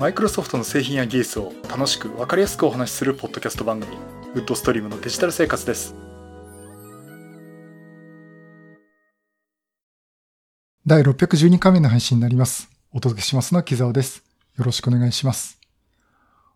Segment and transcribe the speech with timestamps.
[0.00, 3.98] マイクロソフトの製品や技術を楽しく分かりやすくお話しするポッドキャスト番組
[4.32, 5.94] ウッドストリームのデジタル生活です。
[10.86, 12.70] 第612回目の配信になります。
[12.94, 14.22] お届けしますのは木沢です。
[14.56, 15.60] よろしくお願いします。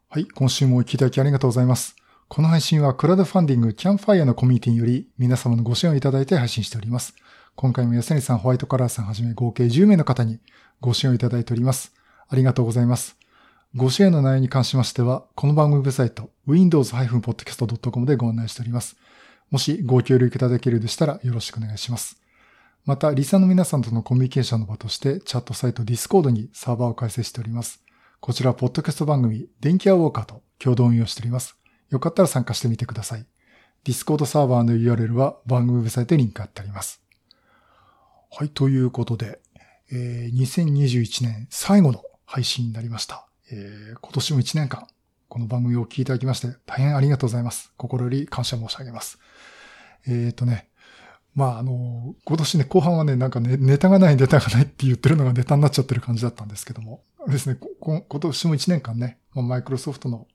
[0.08, 1.96] はい今週もお聞きいただきありがとうございます。
[2.28, 7.14] この配信はクラウドファンディングキャンファイアのコミュニティにより皆様のご支援をいただいて配信しております。
[7.56, 10.38] 今回も安成さん、ホワイトカラーさんはじめ合計10名の方に
[10.80, 11.92] ご支援をいただいております。
[12.26, 13.18] ありがとうございます。
[13.76, 18.96] ご支援の内容に関しましては、この番組ウェブサイト、windows-podcast.com でご案内しております。
[19.50, 22.22] もしご協力いただけるでしたらよろしくお願いします。
[22.84, 27.82] また、リサの皆さんとのコミュニケーションの場として、チャットサイト Discord にサーバーを開設しております。
[28.20, 31.56] こちら、ポッドキャスト番組、電気アウォーカーと共同運用しております。
[31.90, 33.26] よかったら参加してみてください。
[33.84, 37.02] Discord サーバーの URL は番組ウェブサイトにリンク貼ってあります。
[38.30, 39.40] はい、ということで、
[39.90, 43.26] えー、2021年最後の配信になりました。
[43.50, 44.86] えー、今年も1年間、
[45.28, 47.72] この番組を聞いていただきまして、大変ありがとうございます。
[47.76, 49.18] 心より感謝申し上げます。
[50.06, 50.70] えっ、ー、とね、
[51.34, 60.26] まあ、あの、今年ね、後半はね、なんかね、ネタがない、ネタがないって言ってるのがネタになっちゃってる感じだったんですけども、ですね、今年も1年間ね、マイクロソフトの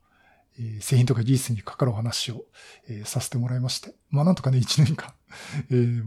[0.82, 2.46] 製品とか技術にかかるお話を、
[2.88, 5.14] えー、させてもらいまして、まあなんとかね、1年間、
[5.72, 6.04] えー、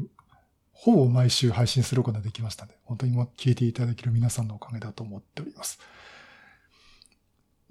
[0.72, 5.80] ほぼ毎週配信することができましたので、本当に聞いていただける皆さんのおかげだと思っております。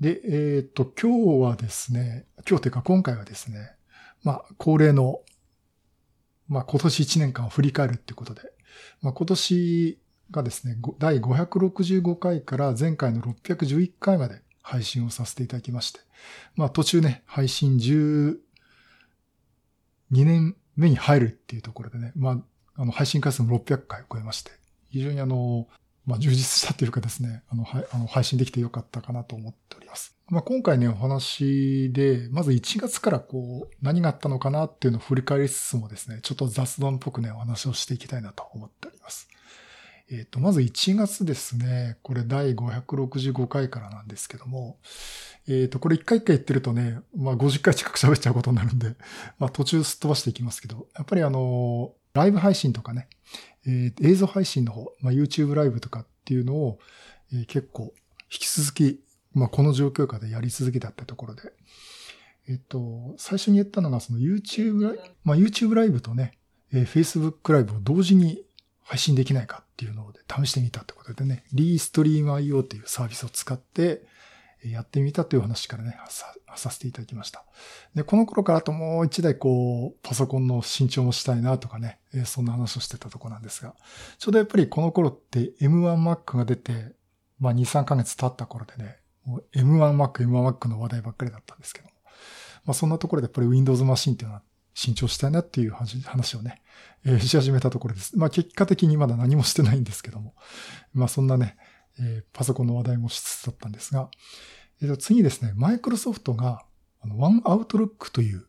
[0.02, 0.30] で、え
[0.62, 3.76] っ、ー、と、今日はですね、今日というか今回はですね、
[4.24, 5.22] まあ、恒例の、
[6.48, 8.42] まあ、今年1年間を振り返るっていうことで、
[9.04, 10.00] まあ、今年
[10.32, 16.00] がですね、第565回から前回の611回まで配信をさせていただきまして、
[16.56, 18.38] まあ、途中ね、配信12
[20.12, 24.50] 年目に入るっていうところでね、まあ、あの、配信回数も600回を超えまして、
[24.90, 25.68] 非常にあの、
[26.06, 30.16] まあ、充実したというかですね、あの、はいあの配信できてよかったかなと思っております。
[30.30, 39.28] まあ、今回ね、お話で、まず1月からこう、何があったのかなっていうのを振り返りつつもですね、ちょっと雑談っぽくね、お話をしていきたいなと思っております。
[40.10, 44.78] えっ、ー、と、まず1月ですね、これ第565回からなんですけども、
[45.48, 48.96] えっ、ー、と、これ一回一回言ってるとね、まあ50回近く喋っちゃうことになるんで、
[49.40, 53.08] まあ途中すっ飛ばしていきますけど、やっぱりあの、ライブ配信とかね、
[53.66, 56.80] えー、映像配信の方、まあ、YouTube ライブとかっていうのを、
[57.34, 57.94] えー、結構
[58.32, 59.02] 引き続き、
[59.34, 61.54] まあ、この状況下でやり続けたってところで、
[62.50, 66.38] えっと、最初に言ったのがその YouTube ライブ、まあ、YouTube ライブとね、
[66.74, 68.44] えー、Facebook ライブを同時に
[68.84, 74.04] 配信できないかっていうのを試してみたってことでね、リーストリーム IO っていうサービスを使って、
[74.64, 75.98] やってみたという話からね、
[76.58, 77.46] させていただきました。
[77.96, 83.76] で、この頃からあともう一台こう、パソコンの新調もしたいなとかね、えそんな話をしてたとこなんですが、
[84.18, 86.94] ちょうどやっぱりこの頃って M1Mac が出て、
[87.40, 88.98] まあ2、3ヶ月経った頃でね、
[89.56, 91.92] M1Mac、M1Mac の話題ばっかりだったんですけども、
[92.66, 94.42] まあそんなところでやっぱり Windows マシンっていうのは
[94.74, 96.62] 新調したいなっていう話をね、
[97.06, 98.18] えー、し始めたところです。
[98.18, 100.36] まあ結果的にまだ何もしてないんですけども、
[100.94, 101.58] まあそんなね、
[102.00, 104.10] えー、パソコンの話題もしつつだったんですが、
[104.82, 106.66] えー、次ですね、マイクロソフトが、
[107.02, 108.46] あの、ワンアウトロックという、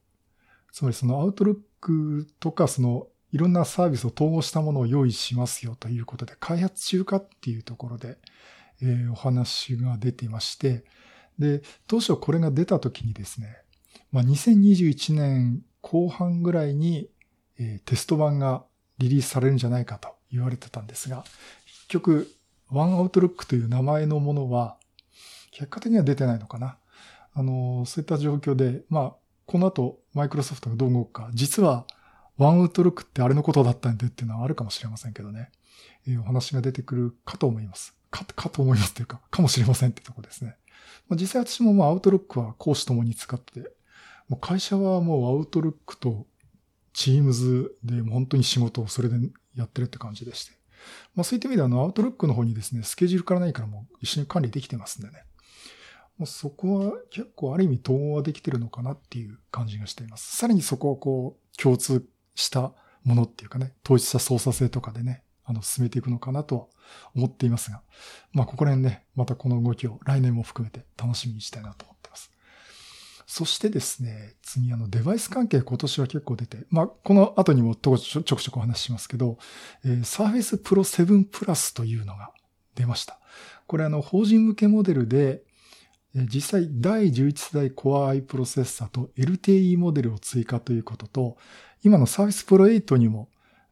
[0.72, 8.19] つまりそのアウトロックとか、その、いろんなサービスを統合したものを用意しますよということで、開発中かっていうところで、
[8.82, 10.84] えー、お話が出ていまして、
[11.38, 13.56] で、当初これが出た時にですね、
[14.10, 17.09] まあ、2021年後半ぐらいに、
[17.59, 18.64] えー、テスト版が
[18.99, 21.25] リリースされるんじゃないかと言われてたんですが、
[21.66, 22.31] 結局、
[22.70, 24.76] ワンアウトロックという名前のものは、
[25.53, 26.79] 結果的には出てないのかな。
[27.35, 29.13] あの、そういった状況で、まあ、
[29.47, 31.87] この後、マイクロソフトがどう動くか、実は、
[32.39, 35.51] ワンアウトロックってあれのことだったんでっていうのはあるかもしれませんけどね。
[36.07, 37.95] えー、お話が出てくるかと思います。
[38.11, 40.57] か、かと思いますというか、かもしれませんってとこですね。
[41.09, 43.61] まあ、実際私もまあアウトロックは講師ともに使って、
[44.29, 46.27] もう会社はもうアウトロックと
[46.93, 49.17] チームズで本当に仕事をそれで
[49.55, 50.53] やってるって感じでして。
[51.15, 55.25] まあそういった意味であの、アウトロックの方にですね、スケジュールからないからもう一緒に管理できてますんでね。
[56.19, 60.37] もうそこは結構ある意味統合はできてるのかなっていう感じがしています。
[60.37, 62.73] さらにそこをこう、共通した
[63.05, 66.67] ものっていうかね、統一した操作性とかでね、あの、進めていくのかなとは
[67.14, 67.82] 思っていますが、
[68.32, 72.31] まあ、ここら辺ね、またこの動きを来年も含めて楽しみにしたいなと思ってます。
[73.26, 79.38] そしてですね、次あのデバイス関係今年は結構出て、まあ、この後にもちょちょくちょくお話ししますけど、
[79.85, 82.31] えー、Surface Pro 7 Plus というのが
[82.75, 83.19] 出ました。
[83.67, 85.43] これあの、法人向けモデルで、
[86.14, 91.37] 実際第11世代 Core i プロセッサと LTE モデルを追加ということと、
[91.82, 93.29] 今の Surface Pro 8にも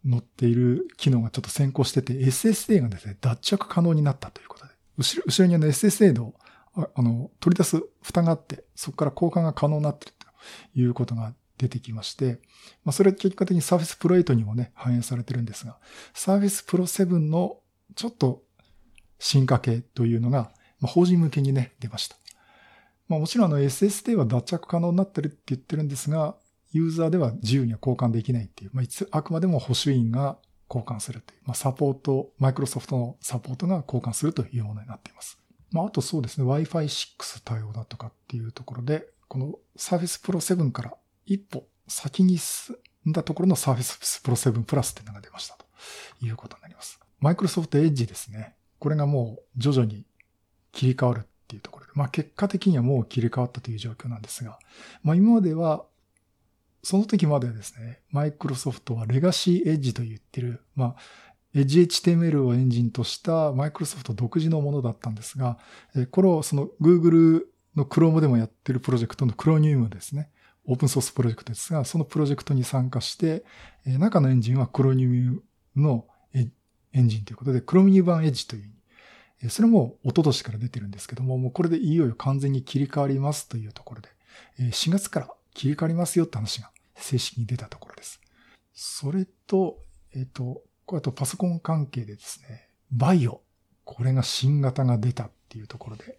[0.09, 6.35] 載っている機能がちょっと先行してて、SSD がですね、脱着可能になったということで、後ろ後ろにあの SSD の
[6.75, 12.41] あの、取り出す蓋があって、そこから交換が可能になっているということが出てきまして、
[12.85, 15.79] まあ、それは結果的に Surface Pro 8にもね、反映されてるんですが、
[16.15, 17.59] Surface Pro 7の
[17.97, 18.43] ちょっと
[19.19, 22.17] 進化系というのが、まあ、法人向けにね、出ました。
[23.11, 26.37] まあ、もちろんあの SSD は脱着可能になってるって言ってるんですが、
[26.71, 30.39] ユーザーでは自由には交換できないっていう、まあ、いつ、あくまでも保守員が
[30.73, 35.41] 交換するという、まあ、サポート、マイクロソフトのサポートが交換するというものになっています。
[35.73, 36.85] まあ、あとそうですね、Wi-Fi
[37.19, 40.95] 6対応だとかっていうところで、この Surface Pro 7から
[41.27, 42.77] 一歩先に進
[43.09, 45.67] んだところの Surface Pro 7 Plus っていうのが出ましたと
[46.25, 47.01] いうことになります。
[47.19, 48.55] マイクロソフト Edge ですね。
[48.79, 50.07] これがもう徐々に
[50.71, 54.59] 切り替わるっていうところまあ結果的にはもう切り替わったという状況なんですが、
[55.03, 55.85] まあ今までは、
[56.83, 60.97] その時まではですね、マイクロソフトはレガシーエッジと言ってる、まあ、
[61.55, 65.59] エッジ HTML をエンジンとしたマイクロソフト独自のものだったんですが、
[66.11, 67.43] これをその Google
[67.77, 70.31] の Chrome でもやってるプロジェクトの Chromium ですね。
[70.65, 73.45] オープンソースプロジェクトですが、そのプロジェクトに参加して、
[73.85, 75.41] 中のエンジンは Chromium
[75.77, 78.71] のエンジンということで、Chromium 版エッジという
[79.49, 84.09] それも一昨年から出てるんですけども、もうこれでいよいよ完全に切り替わりますというところで、
[84.59, 88.21] 4月から切り替わりますよって話が正式に出たところです。
[88.75, 89.79] それと、
[90.15, 93.43] えっ、と、これあとパソコン関係でですね、バイオ。
[93.85, 96.19] これが新型が出たっていうところで、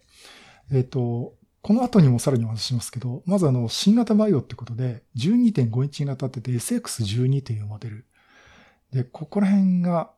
[0.72, 8.06] えっ、と、この後にもさらにお話ししますけど、まずあの、新型バイオってことで、12.5インチ型ってて SX12 というモデル。
[8.92, 10.12] で、ここら辺が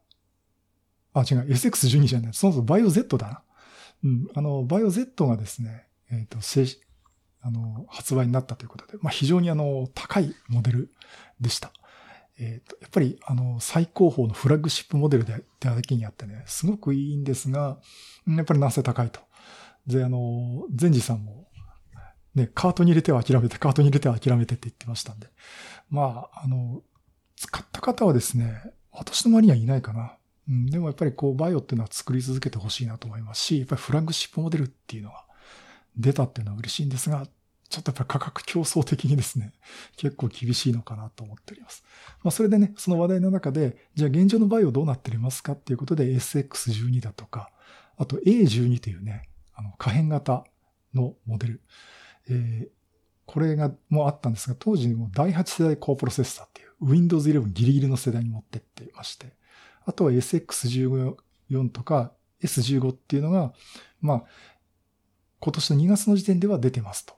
[1.14, 2.34] あ、違う、SX12 じゃない。
[2.34, 3.42] そもそもバイオ Z だな。
[4.04, 4.28] うん。
[4.34, 6.66] あの、バイオ Z がですね、えっ、ー、と、正
[7.46, 10.90] あの、発売になったということで、まあ、非常にあの、高いモデル
[11.40, 11.72] でした。
[12.38, 17.78] えっ、ー、と、やっぱり、あの、最高峰のフラッグシップモデルで、だけにあってね、すごくいいんですが、
[18.26, 19.20] やっぱりなぜ高いと。
[19.86, 21.46] で、あの、前治さんも、
[22.34, 25.28] ね、カートに入れては諦めて、カートに入れては諦めてって言ってましたんで。
[25.90, 26.82] まあ、あの、
[27.36, 30.16] 使った方はですね、私の周りにはいないかな。
[30.48, 35.24] うん、でもやっぱりこう、バイオっていうのは作り続けてほしいなと思いますし、やっぱりフラッグシップモデルっていうのが
[35.96, 37.26] 出たっていうのは嬉しいんですが、
[37.68, 39.52] ちょっとやっぱり価格競争的にですね、
[39.96, 41.82] 結構厳しいのかなと思っております。
[42.22, 47.50] まあそれでね、その話題の中で、じゃあ現状のバイオどうなっておりますかっていうことで SX12 だとか、
[47.96, 50.44] あと A12 というね、あの可変型
[50.94, 51.60] のモデル。
[52.28, 52.68] えー、
[53.26, 59.32] これがもうあったんですが、当時も第8世代高プロセッサーっていう Windows 11ギリギリの世代に持ってってまして、
[59.84, 61.16] あとは SX14
[61.70, 63.52] とか S15 っていうのが、
[64.00, 64.24] まあ、
[65.40, 67.14] 今年の2月の時点では出てますと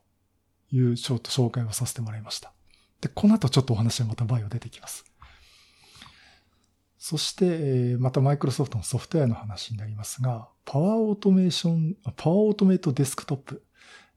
[0.73, 2.53] いうちょっと紹介をさせてもらいました。
[3.01, 5.05] で、この後ちょっとお話はまたバイオ出てきます。
[6.99, 13.62] そして、またマイクロソフトのソフトウェアの話になりますが、パワーオートメーション、パワーオートメイトデスクトップ。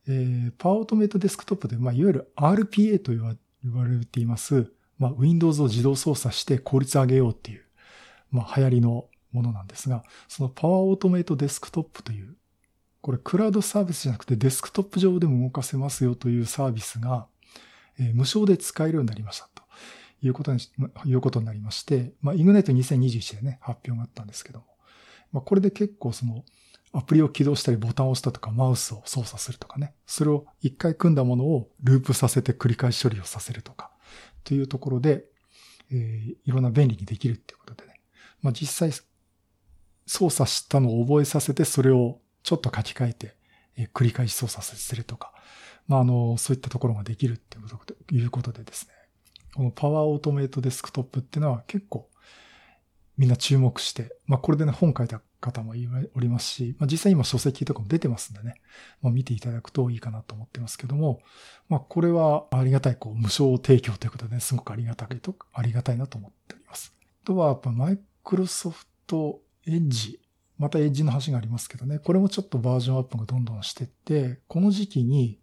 [0.08, 3.36] えー、パワーオートメイトデスクトップで、まあ、いわゆる RPA と言わ
[3.86, 7.64] れています、まあ、Windows を自動操作して効率上げようっていう
[8.32, 12.36] まあ、流行りのものなんですが、そのパワーオートメイトデスクトップという、
[13.02, 17.28] これクラウドサービスじゃなくてデスクトップ上でも動かせますよというサービスが、
[18.00, 19.64] えー、無償で使えるようになりましたと
[20.22, 20.60] いうことに、
[21.06, 24.66] いうことになりまして、まあ、イグナイト2021でね、発表があったんですけども、
[25.32, 26.44] まあ、これで結構その、
[26.92, 29.94] アプリを起動したりボタンを押したとかマウスを操作するとかね。
[30.08, 33.92] それを一回組んだものをループさせて繰り返し処理をさせるとか。
[34.44, 35.26] というところで、
[35.92, 37.89] えー、いろんな便利にできるっていうことで。
[38.42, 39.06] まあ、実際
[40.06, 43.36] 操作したのを覚えさせて、それをちょっと書き換えて、
[43.78, 45.34] え繰り返し操作させるとか、
[45.88, 47.58] まあ、あの、そういったところができるって
[48.14, 48.94] いうことでですね、
[49.56, 52.10] このパワーオートメイトデスクトップっていうのは結構
[53.20, 55.74] みんな注目して、まあこれでね、本書いた方も
[56.16, 58.62] おりますし、まあ実際今書籍とかも出てますんでね、
[59.02, 61.20] まあ見ていただくといいかなと思ってますけども、
[61.68, 66.94] まあこれはありがたい、こう、無償提供ということでね、すごくありがたいと、ありがたいなと思っております。
[67.24, 70.20] あとはやっぱマイクロソフトエッジ。
[70.58, 72.00] またエッジの話がありますけどね。
[72.00, 75.40] これもちょっとバージョンアップがどんどんしてって、この時期に、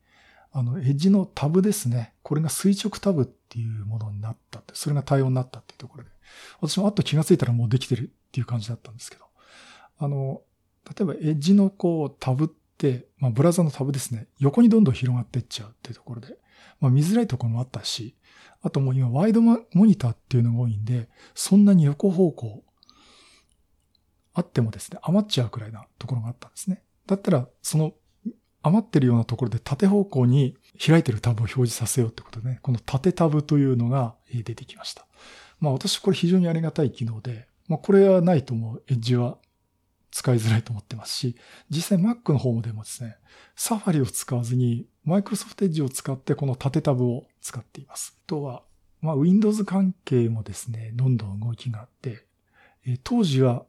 [0.52, 2.14] あの、エッジのタブですね。
[2.22, 6.10] これが垂直タブっていうものになったって、それが対応になったっていうところで。
[6.60, 9.24] 私もあと気がついたらもうできてるっていう感じだったんですけど。
[9.98, 10.42] あの、
[10.84, 14.28] 例えばエッジのこうタブって、まあブラウザのタブですね。
[14.38, 16.36] 横にどんどん広がっていっちゃうっていうところで。
[16.80, 18.16] まあ見づらいところもあったし、
[18.62, 22.64] あともう今ワイドモニターっていうのが多いんで、そんなに横方向
[24.36, 26.82] あってもですね、余っちゃうくらいなところがあったんですね。
[27.06, 27.94] だったら、その
[28.62, 35.06] 余ってるようなところで縦方向に開いてるタブを表示させようってことでね、この縦タブというのが出てきました。
[35.58, 39.38] まあ私これ非常にありがたい機能で、まあこれはないともうエッジは
[40.10, 41.36] 使いづらいと思ってますし、
[41.70, 43.16] 実際 Mac の方もでもですね、
[43.56, 48.18] Safari を使わずに Microsoft Edge を使ってこの縦タブを使っています。
[48.26, 48.62] あとは、
[49.00, 52.26] まあ Windows 関係もですね、どんどん動きがあって、
[53.04, 53.64] 当時は、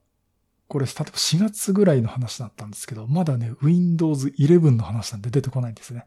[0.68, 6.06] これ、例えば4月ぐらいの話だったんですけど、まだね、Windows 11の話なんで出てこないんですね。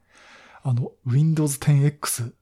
[0.62, 2.32] あの、Windows 10X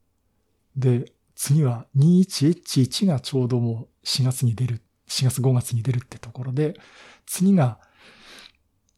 [0.77, 6.75] で、次は 21H1 がちょうどもう4月に出る、4月5月に出るってところで、
[7.27, 7.79] 次が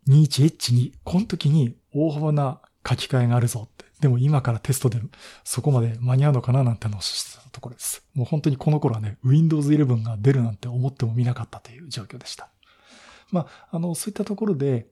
[0.09, 3.85] 21H2、この時に大幅な書き換えがあるぞって。
[4.01, 4.99] でも今からテストで
[5.45, 8.03] そこまで間に合うのかななんて話してたところです。
[8.15, 12.49] もう本当にこの頃はね、Windows 11が出るなんて思ってもみなかったという状況でした。
[13.33, 14.89] まあ、あの、そういったところで、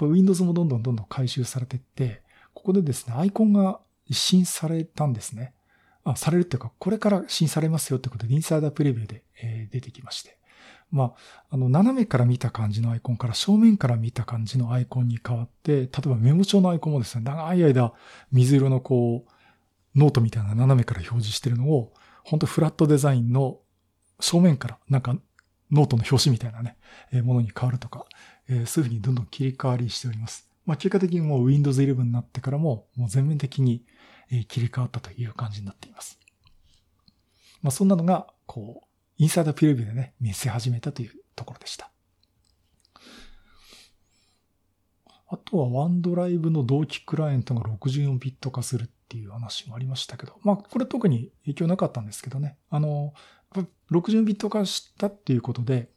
[0.00, 2.22] Windows もどんどんどんどん回収されていって、
[2.54, 5.54] ここでですね、アイコンが一新されたんですね。
[6.04, 10.38] あ、されるっていうか、これから新されますよってことで、インサイダープレビューで、えー、出てきまして。
[10.90, 11.12] まあ、
[11.50, 17.92] あの、斜めから見た感じのアイコンから正面から見た感じのアイコンに変わって、例えばメモ帳のアイコンもですね、長い間
[18.30, 21.92] 水色のこう、ノートみたいな斜めから表示してるのを、
[22.24, 23.58] 本当フラットデザインの
[24.20, 25.16] 正面から、なんか
[25.72, 26.76] ノートの表紙みたいなね、
[27.12, 28.06] え、ものに変わるとか、
[28.48, 30.48] え、そういうふうにどんどん切り替わりしております。
[30.66, 33.84] まあ、結果的にもう Windows 11になってからも、もう全面的に
[34.48, 36.18] 切り替わったという感じになっています。
[37.62, 38.86] まあ、そんなのが、こう、
[39.18, 41.90] インサイドプレビューでね、見せ始めたというところでした。
[45.28, 52.58] あとはワンドライブの同期クライアントが64ビット化するっていう話もありましたけど、まあこれ特に影響なかったんですけどね。
[52.68, 53.14] あの、
[53.90, 55.88] 60ビット化したっていうことで、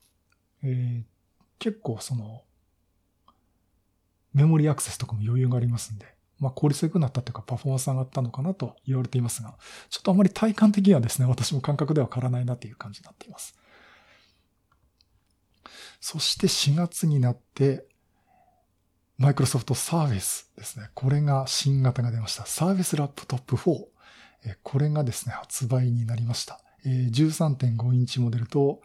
[0.64, 1.04] えー、
[1.60, 2.44] 結構その、
[4.34, 6.06] メモリアクセスとかも余裕がありますんで、
[6.40, 9.56] まあ、効率良くなったというか、パフォーマンス上がったのかなと言われていますが、
[9.90, 13.56] ちょっとあまり体感的にはですね、私も感覚では変わらないなという感じになっています。
[16.02, 17.86] そして4月になって、
[19.18, 20.90] マイクロソフトサービスですね。
[20.94, 22.46] これが新型が出ました。
[22.46, 23.86] サービスラップトップ4。
[24.62, 26.60] これがですね、発売になりました。
[26.86, 28.82] 13.5インチモデルと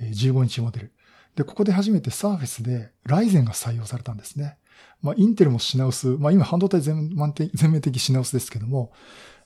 [0.00, 0.92] 15インチモデル。
[1.36, 4.58] で、ここで初めてサーフェスでライゼンが採用されたんですね。
[5.02, 7.10] まあ、インテルも品薄、まあ、今半導体全
[7.54, 8.92] 全面的品薄ですけども、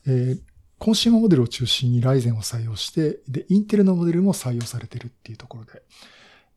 [0.06, 0.40] えー、
[0.78, 5.82] コンシューマーモデルを中心に Ryzen を採用して、で、インテルのモデルも採用されてるっていうところで。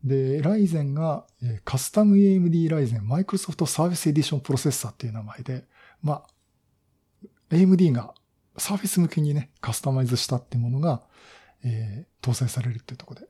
[0.04, 5.64] で、 Ryzen が、え、カスタム AMD ライゼンマイクロソフトサービスエディションプロセッサーっていう名前で、
[6.02, 6.26] まあ、
[7.50, 8.14] AMD が
[8.56, 11.02] サーフィス向けにね、カスタマイズしたってものが、
[11.64, 13.26] えー、搭載されるっていうところで。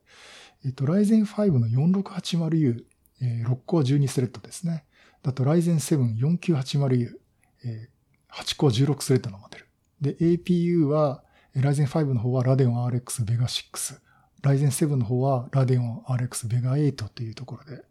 [0.65, 2.85] えっ、ー、と、 Ryzen 5の 4680U、
[3.23, 4.85] えー、6コア12スレッドですね。
[5.23, 7.17] だと Ryzen 7 4980U、
[7.65, 9.67] えー、8コア16スレッドのモデル。
[10.01, 11.23] で、APU は
[11.57, 13.99] Ryzen 5の方は Radeon RX Vega 6。
[14.43, 17.83] Ryzen 7の方は Radeon RX Vega 8というところで、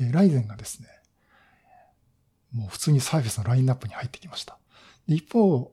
[0.00, 0.88] えー、Ryzen がですね、
[2.52, 4.58] もう普通にサーフェスのラインナップに入ってきました。
[5.08, 5.72] で一方、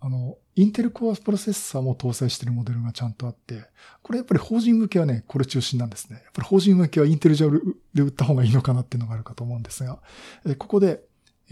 [0.00, 3.68] あの、インテルコアプロセッサーも搭載しているモデルがちゃんとあって、
[4.02, 6.16] これやっぱり法人向けはね、これ中心なんですね。
[6.16, 7.50] やっぱり法人向けはインテル上
[7.92, 10.00] で売った方がいいのかなっていうのがあるかと思うんですが、
[10.58, 11.02] ここで、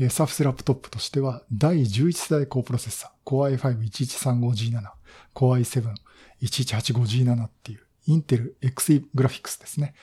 [0.09, 4.91] Surface Laptop としては、第11世代高プロセッサー、Core i5-1135G7、
[5.35, 5.95] Core
[6.41, 9.95] i7-1185G7 っていう、 Intel Xe グラフィックスですね。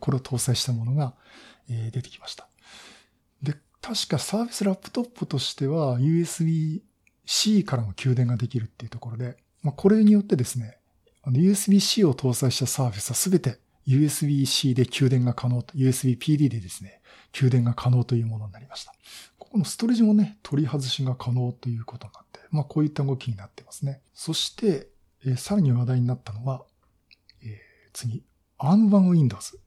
[0.00, 1.14] これを搭載したものが
[1.68, 2.46] 出てきました。
[3.42, 6.82] で、確か Surface Laptop としては USB
[7.26, 10.78] C からの給電ができるっていうところで、まあ、これによってですね、
[11.26, 17.00] USB-C を搭載したサービスはすべて USB-C で給電が可能と、USB-PD でですね、
[17.32, 18.92] 給電が可能というものになりました。
[19.38, 24.00] ここのストレージもね、取り外しが可能ということになって、まあこういった動きになってますね。
[24.14, 24.88] そして、
[25.24, 26.64] えー、さらに話題になったのは、
[27.42, 27.50] えー、
[27.92, 28.24] 次、
[28.58, 29.58] ARM 版 Windows。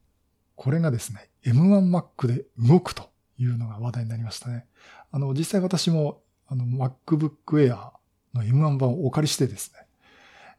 [0.56, 4.66] これがですね、M1Mac で動くというのが話題になりましたね。
[5.12, 7.92] あの、実際私もあの、MacBook Air
[8.34, 9.80] の M1 版をお借りしてですね、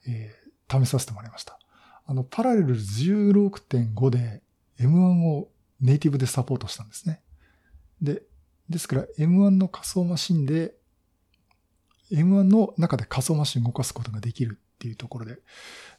[0.07, 1.59] えー、試させてもらいました。
[2.07, 4.43] あの、パラレル16.5で
[4.81, 5.49] M1 を
[5.81, 7.21] ネイティブでサポートしたんですね。
[8.01, 8.23] で、
[8.69, 10.75] ですから M1 の仮想マシンで
[12.13, 15.39] M1 の中で仮想マシン動かすことができるっていうところで、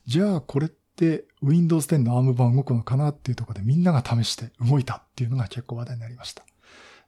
[0.05, 6.43] じゃあこれって Windows 10の ARM 版動くのかなっていうところでみんなが試して動いたっていうのが結構話題になりました。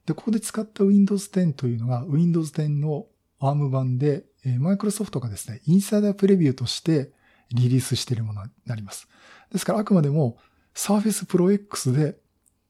[0.05, 3.07] で、ここで使った Windows 10というのが Windows 10の
[3.39, 4.25] ARM 版で、
[4.59, 7.11] マイクロソフトがですね、 Insider Preview として
[7.53, 9.07] リリースしているものになります。
[9.51, 10.37] ですからあくまでも
[10.75, 12.17] Surface Pro X で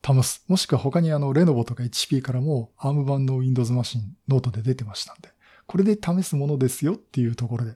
[0.03, 0.43] 試す。
[0.47, 5.29] もしくは他にあの、レノボとか HP からも ARM 版の Windows マシン、ノートで出てましたんで、
[5.67, 7.75] これで試すものですよっていうところで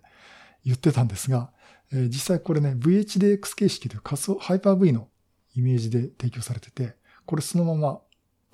[0.66, 1.52] 言ってたんですが、
[1.94, 5.08] えー、実際これね、VHDX 形式という仮想、ハイパー V の
[5.56, 6.96] イメージで提供されてて、
[7.26, 8.02] これそのまま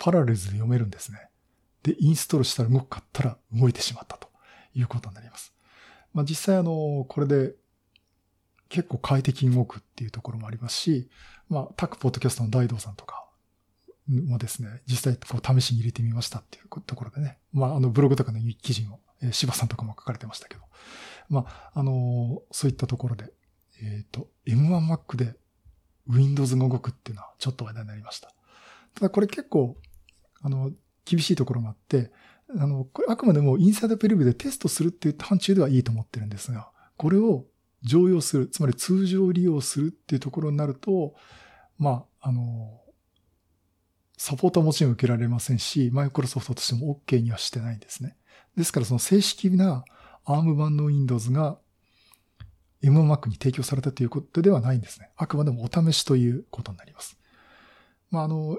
[0.02, 1.28] パラレルズで読めるんですね。
[1.84, 4.28] で、インストールしたら動くかったら動いてしまったと
[4.74, 5.54] いうことになります。
[6.12, 7.54] まあ、実際あの、これで
[8.68, 11.08] 結構快適に動くっていうところもありますし、
[11.48, 13.28] まあ、タックポッドキャストの大道さんとか
[14.08, 20.62] もですね、実際こう試しに入れてみましたっていうところでね、まあ、あのブログとかの記事も、えー、柴さんとかも書かれてましたけど、
[21.28, 23.32] まあ、あのー、そういったところで、
[23.80, 25.36] えっ、ー、と、M1Mac で
[26.08, 28.34] Windows が動くっていうのはちょっと話題になりました。
[28.94, 29.76] ただこれ結構、
[30.42, 30.70] あの、
[31.04, 32.12] 厳しいところがあって、
[32.56, 37.46] あの、これあくまでもインサイドプレビでテストするっていう範疇ではいいと思ってるんですが、これを
[37.82, 41.14] 常用する、つまり通常利用するっていうところになると、
[41.78, 42.80] まあ、あの、
[44.16, 48.16] サポートはもちろん受けられませんし、マイクロソフトとしても OK にはしてないんですね。
[48.56, 49.84] ですからその正式な
[50.24, 51.58] ARM 版の Windows が
[52.82, 55.10] MMAC に提供されたということではないんですね。
[55.16, 57.18] あくまでもお試しということになります。
[58.10, 58.58] まあ、あの、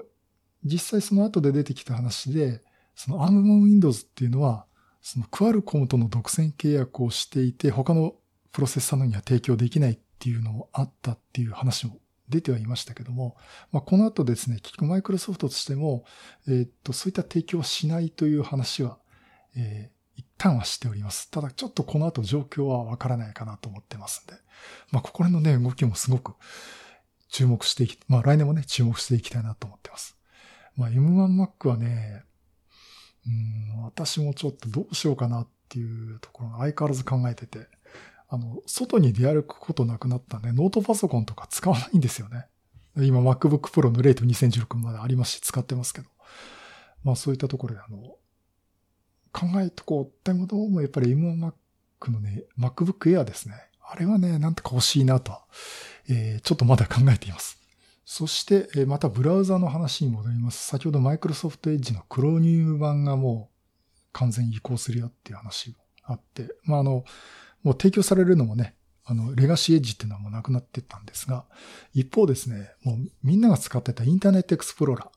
[0.64, 2.62] 実際その後で出てきた話で、
[2.94, 4.66] その ARM 版 Windows っていうのは、
[5.02, 8.14] そのクアルコムとの独占契約をしていて、他の
[8.52, 13.36] プロセッサーのには提供できないっていうのもあったっていう話も出てはいましたけども、
[13.70, 16.04] まあ、この後ですね、結局マイクロソフトとしても、
[16.48, 18.98] えー、っと、そういった提供はしないという話は、
[19.56, 21.30] えー、一旦はしております。
[21.30, 24.40] ただちょっとこの後状況はわからないかなと思ってますんで、
[24.90, 26.34] まあ、ここら辺のね、動きもすごく
[27.28, 30.16] 注目していき、まあ、来年もね、注目していきたいなと思ってます。
[30.76, 32.22] まあ、M1Mac はね、
[33.26, 37.68] うん、私もちょっとどうしようかなっていうところが相変わらず考えてて、
[38.28, 42.46] あの、外に出歩くことなくなったんで、ノートパソコンとか使わないんですよね。
[42.96, 46.08] 今 MacBook Pro のレート2016までありますし、使ってますけど。
[47.02, 48.16] まあそういったところで、あの、
[49.32, 51.52] 考えとこうってもどうもやっぱり M1Mac
[52.10, 53.54] のね、MacBook Air ですね。
[53.86, 55.32] あれはね、なんとか欲しいなと
[56.08, 57.58] えー、ちょっとまだ考えています。
[58.04, 60.66] そして、またブラウザの話に戻ります。
[60.66, 63.54] 先ほど Microsoft Edge のクロニウム版がもう
[64.12, 67.04] 完全移行するよっていう話があって、まああの、
[67.62, 71.44] もう提供されるのもね、あの、レガシーエッジっていうのはもうなくなってったんですが、
[71.92, 75.10] 一方ですね、もうみんなが使ってたインターネットエクスプローラ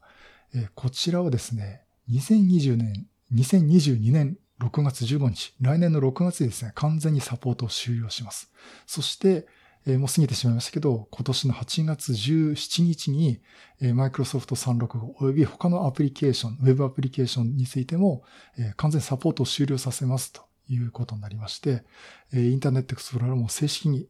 [0.53, 8.51] ー、えー、こちらはですね、2020年、2022年6月15日、来年の6月にですね、完全にサポートを終了します。
[8.85, 9.47] そして、
[9.87, 13.41] えー、もう過ぎてしまいましたけど、今年の8月17日に、
[13.81, 18.23] えー、Microsoft 365及び他のアプリケーション、ウェブアプリケーションについても、
[18.59, 21.85] えー、完全サポートを終了させますということになりまして、
[22.33, 24.09] えインターネットエクスプローラーも正式に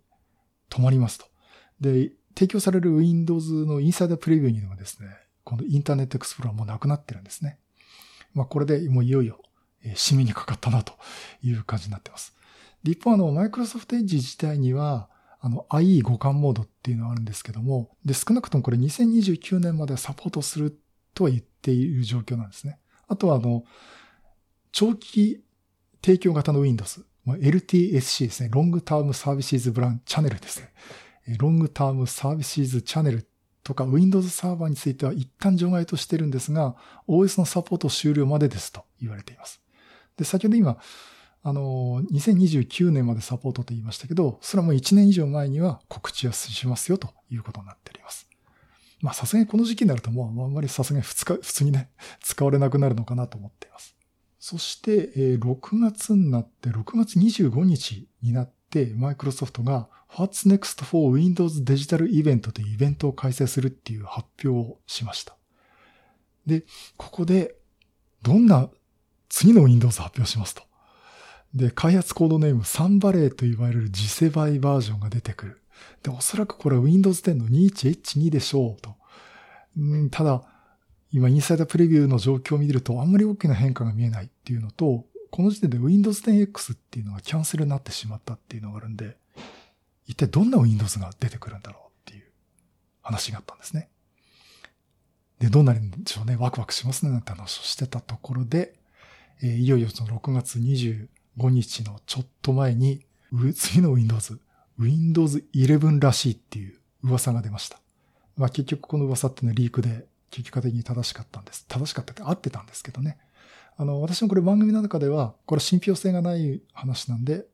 [0.72, 1.26] 止まりますと。
[1.80, 5.10] で、提供される Windows のインサイダープレビューにはですね、
[5.44, 7.60] このインターネットエクスプローラーもなくなってるんですね。
[8.34, 9.42] まあこれでもういよいよ、
[9.84, 10.94] え締めにかかったなと
[11.44, 12.36] いう感じになってます。
[12.84, 15.10] で一方あの、Microsoft Edge 自体には、
[15.40, 20.80] あの IE 互換モードっていうのがあるんですけども、で、少なくともこれ2029年まではサポートする
[21.14, 22.80] とは言っている状況なんですね。
[23.08, 23.64] あとはあの、
[24.72, 25.44] 長期
[26.04, 28.50] 提供型の Windows、LTSC ですね。
[28.52, 30.72] ロングタームサービスズブランチャンネルですね。
[31.38, 33.28] ロングタームサービスズチャンネル
[33.64, 36.76] とか Windows サーバーについては一旦除外としてるんですが、
[37.08, 39.62] OS のサポート終了までですと言われています。
[40.16, 40.78] で、先ほど今、
[41.48, 48.28] あの、2029年までサポートと言いましたけど、それはもう1年以上前には告知はしますよということになっております。
[49.00, 51.90] まあさすがにこの時期になるともうあんまりさすがに普通にね、
[52.22, 53.96] 使われなくなるのかなと思っています。
[54.42, 65.38] そして、6月になって、6月25日になって、マイクロソフトが What's Next for Windows Digital Event というイベントを開催するっていう発表をしました。
[66.46, 66.66] で、
[66.98, 67.56] ここで、
[68.22, 68.70] どんな
[69.30, 70.67] 次の Windows を発表しますと。
[71.54, 75.62] で、開発コードネームサンバレーと言われる次世代バージョンが出てくる。
[76.04, 78.96] で、おそらくこれは Windows 10の 21H2 でしょうと。
[79.78, 80.44] うん、ただ、
[81.12, 89.18] 今、インサイダープレビューの状況を見ると、あんまり大きな変化が見えないっていうのと、この時点で Windows 10X っていうのがキャンセルになってしまったっていうのがあるんで、
[90.06, 92.24] 一体どんな Windows が出てくるんだろうっていう
[93.02, 93.90] 話があったんですね。
[95.40, 96.36] で、どうなるんでしょうね。
[96.38, 97.12] ワクワクしますね。
[97.12, 98.74] なんて話をしてたところで、
[99.42, 100.60] え、いよいよその6月
[101.38, 103.06] 5日のちょっと前に、
[103.56, 104.40] 次の Windows、
[104.80, 107.80] Windows 11らしいっていう噂が出ました。
[108.36, 111.66] まあ結局この噂っていうのはリークで結果的に正しかったんです。
[111.68, 113.18] 正しかったって合ってたんですけどね。
[113.78, 117.46] あの、私もこれ番組の中では、これ信憑性がない話なんで、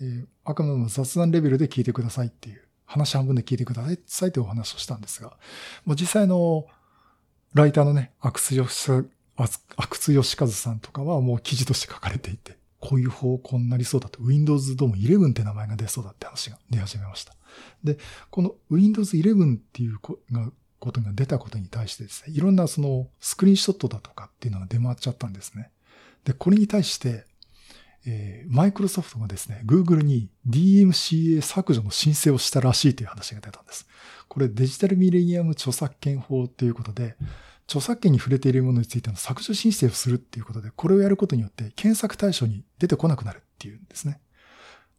[0.00, 5.36] えー、あくまでも雑談レベルで聞いてくださいっていう、話半分で聞いてくださいというお話をしたんですが、
[5.84, 6.66] もう実際の、
[7.52, 9.46] ライターのね、阿久津吉、阿
[9.86, 17.34] 久津吉和さんとかはもう記事として書かれていて、こういう方向になりそうだと、Windows ドーム11って名前が出そうだって話が出始めました。
[17.84, 17.98] で、
[18.30, 20.18] この Windows 11っていうこ
[20.92, 25.70] とが出たことに対してですね、いろんなそのスクリーンショットだとかっていうのが出回っちゃったんですね。
[26.24, 27.26] で、これに対して、
[28.06, 33.86] えー、マイクロソフトがですね、Google に DMCA 削除の申請をしたらしいという話が出たんです。
[34.28, 37.16] これデジタルミレニアム著作権法ということで、
[37.70, 44.20] 著作権に触れているものについての削除申請をするっていうことで、これをやることによって検索対象に出てこなくなるっていうんですね。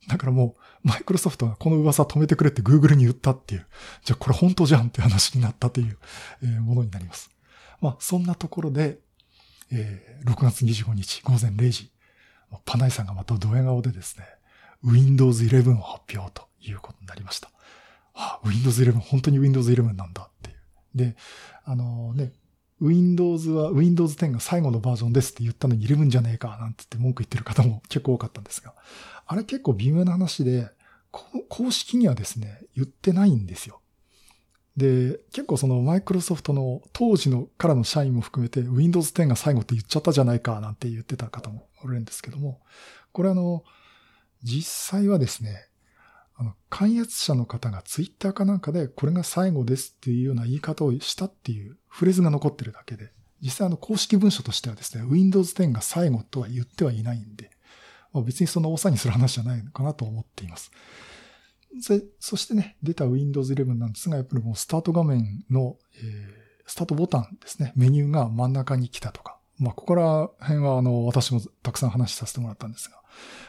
[0.07, 3.67] だからもう、マイクロソフトがこの噂止めてくれって Google に言ったっていう、
[4.05, 7.29] じゃあこれ本当じゃんって話になったという、ものになります。
[7.81, 8.99] まあ、そんなところで、
[9.69, 11.91] えー、6月25日午前0時、
[12.63, 14.25] パナイさんがまたドヤ顔でですね、
[14.83, 17.51] Windows 11を発表ということになりました。
[18.13, 20.57] あ、Windows 11、本当に Windows 11なんだっていう。
[20.95, 21.15] で、
[21.65, 22.31] あのね、
[22.81, 28.73] Windows は Windows 10が最後のバージョンですって言ったのに11じゃねえかなんて言って文句言ってる方も 結構多かったんですが、
[29.27, 30.69] あれ結構微妙な話で、
[31.11, 33.81] 公式にはですね、言ってないんですよ。
[34.77, 42.61] で、結構そのマイクロソフトの当時のからの社員も含めて Windows 10が最後って言っちゃったじゃないかなんて言ってた方もおるんですけども、
[43.11, 43.63] これあの、
[44.41, 45.67] 実際はですね、
[46.35, 57.51] あの、開発者の方が Twitter かなんかでこれが最後ですっていうような言い方をしたっていうフレーズが残ってるだけで、実際あの公式文書としてはですね、Windows 10が最後とは言ってはいないんで、
[58.13, 60.71] ま、別にその大騒ぎする話じゃないのかなと思っています。
[61.79, 73.01] そそしてね、出た Windows 11なんですが、やっぱりもうスタート画面の、えー、スタートボタンですね、メニューが真ん中に来たとか、まあ、ここら辺はあの、私もたくさん話させてもらったんですが、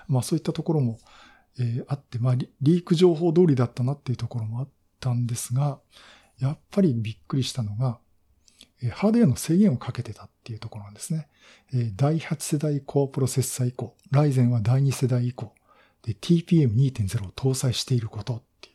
[0.08, 0.98] まあそういったところも、
[1.58, 4.68] えー、あって、まあリーク情報通りだったなっていうところもあっ
[5.00, 5.80] たんですが、
[6.38, 7.98] やっぱりびっくりしたのが、
[8.82, 11.28] えー、ハードウェアの制限をかけてたっていうところなんですね。
[11.72, 15.54] えー、第8世代コアプロセッサー以降、ライゼンは第2世代以降、
[16.02, 18.72] で、TPM2.0 を搭載していることってい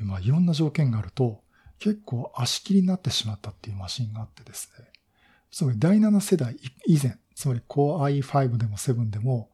[0.00, 1.42] う、まあ、いろんな条件があると、
[1.78, 4.86] 結構足切りになってしまったっていうマシンがあってですね。
[5.50, 9.50] つまり第7世代以前、つまり Core i5 でも7でも、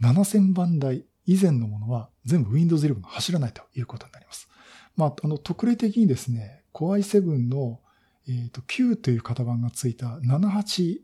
[0.00, 4.48] 7000番台以前のものは全部 Windows 11が走らないということになります。
[4.96, 7.80] まあ、あの、特例的にですね、Core i7 の、
[8.28, 11.00] えー、と9という型番がついた78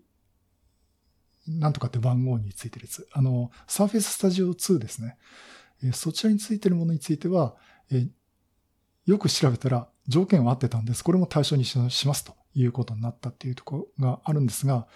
[1.49, 3.09] なんとかって番号についてるやつ。
[3.13, 5.17] あの、Surface Studio 2ですね。
[5.83, 7.57] えそちらについてるものについては、
[7.91, 8.07] え
[9.07, 11.03] よく調べたら条件は合ってたんです。
[11.03, 14.87] これも対象にしますということになったっていうところがあるんですが、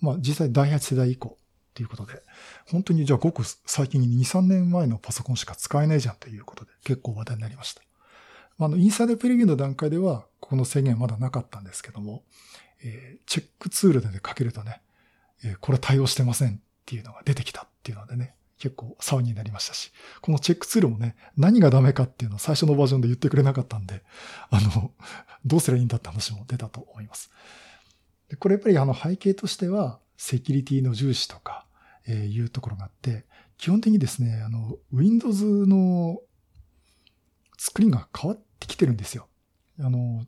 [0.00, 1.36] まあ実際第8世代以降
[1.74, 2.22] ということで、
[2.68, 7.82] 本当にじゃあごく最近に2、3年前のパソコンしか使えないじゃんということで結構話題になりました。
[8.58, 12.24] あの、インサイドプレビューの段階では、この制限はまだなかったんですけども、
[12.82, 14.82] えー、チェックツールで、ね、かけるとね、
[15.42, 24.02] えこれ対応してませんっていうのが出てきたっていうのでね、結構騒ぎになりましたし、このチェックツールもね、何がダメかっていうのを最初のバージョンで言ってくれなかったんで、
[24.50, 24.92] あの、
[25.46, 27.30] どうすればいいんだって話も出たと思います。
[28.28, 31.64] でこれやっぱりあの背景としては、セキュリティの重視とか、
[32.06, 33.24] えー、いうところがあって、
[33.56, 36.20] 基本的にですね、あの、Windows の
[37.56, 39.28] 作りが変わってきてるんですよ。
[39.80, 40.26] あの、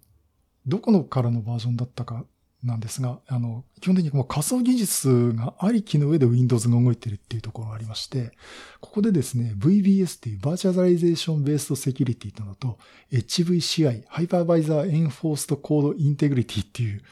[0.66, 2.24] どこのからのバージョンだったか
[2.64, 8.32] なんですが、あの、基本的にもう仮想技術がありきの上で Windows が動いてるっていうところがありまして、
[8.80, 12.78] ここでですね、VBS っていう Virtualization Based Security とのと、
[13.12, 17.02] HVCI、Hypervisor Enforced Code Integrity っていう、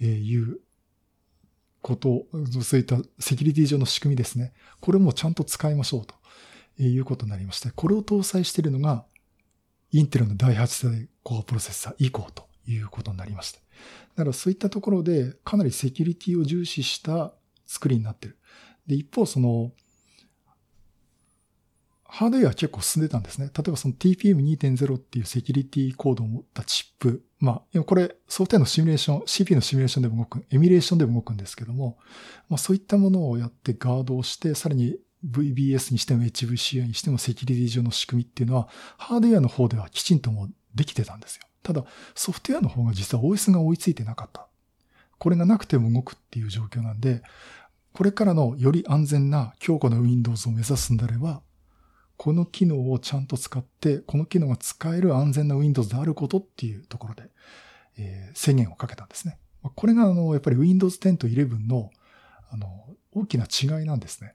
[0.00, 0.58] えー、いう
[1.86, 2.26] こと、
[2.62, 4.52] そういったセキュリティ上の仕組みですね。
[4.80, 6.16] これもちゃんと使いましょうと
[6.82, 9.04] いうことになりまして、これを搭載しているのが、
[9.92, 13.60] インテルの第8世代コアプロセッサー以降ということになりました。
[14.16, 17.32] だからそういったところでかなりセキュリティを重視した
[17.66, 18.36] 作りになってる。
[18.88, 19.70] で、一方その、
[22.02, 23.46] ハードウェアは結構進んでたんですね。
[23.56, 27.25] 例えばその TPM2.0 っていうセキュリティコードを持ったチップ。
[27.38, 31.98] まあ、これ、ソフトウェアのシミュレーション、CP のシミュレーションでも動く、エミュレーションでも動くんですけども、
[32.48, 34.96] まあそういったものをやってガードをして、さらに
[35.28, 41.42] VBS にしても HVCI にしてもセキュリティ上の仕組みっていうのは、ハードウェアの方ではきちんともできてたんですよ。
[41.62, 44.46] ただ、ソフトウェアの方が実は OS が追いついてなかった。
[45.18, 47.22] これがなくても動くっていう状況なんで、
[47.92, 51.42] これからのより安全な強固な Windows を目指すんであれば、
[52.16, 57.30] この機能をちゃんと使って、この機能が使える安全な Windows であることっていうところで、
[57.98, 59.38] えー、制限をかけたんですね。
[59.74, 61.90] これがあの、やっぱり Windows 10と11の、
[62.50, 62.68] あの、
[63.12, 64.34] 大きな違いなんですね。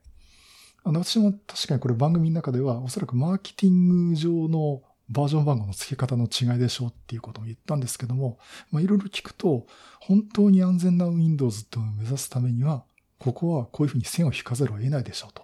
[0.84, 8.40] あの、私も確かにこれ番組の中では、おそらくマーケティング上のバージョン番号の付け方の違いでしょうっていうことも言ったんですけども、
[8.72, 9.68] まあ、いろいろ聞くと、
[10.00, 12.86] 本当に安全な Windows と目指すためには、
[13.20, 15.44] ここはこういうふうに線を引かざるを得ないでしょうと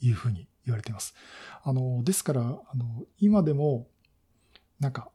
[0.00, 1.14] いうふうに言われています。
[1.62, 3.88] あの、ですから、あの、今でも、
[4.80, 5.10] なんか、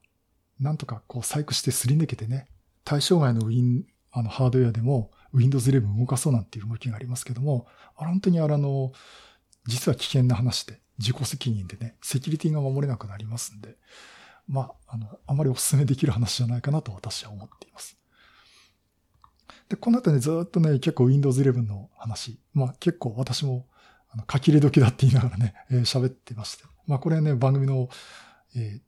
[0.59, 2.47] なんとかこう細工してすり抜けてね、
[2.83, 8.91] 対象外のウィン、あの、ハードウェアでも Windows 11動かそうなんていう動きがありますけども、あれ本当にあの、
[9.65, 13.75] 実は危険な話で、自己責任でね、セキュリティが守れなくなりますんで、
[14.47, 17.97] まあ、あの、あまりお勧めできる話じゃないかなと私は思っています。
[19.69, 23.67] で、この後ね、ずっとね、結構 Windows 11の話、まあ結構私も、
[24.31, 26.63] 書き入れ時だって言いながらね、えー、喋ってまして。
[26.85, 27.89] まあこれね、番組の、
[28.55, 28.81] えー、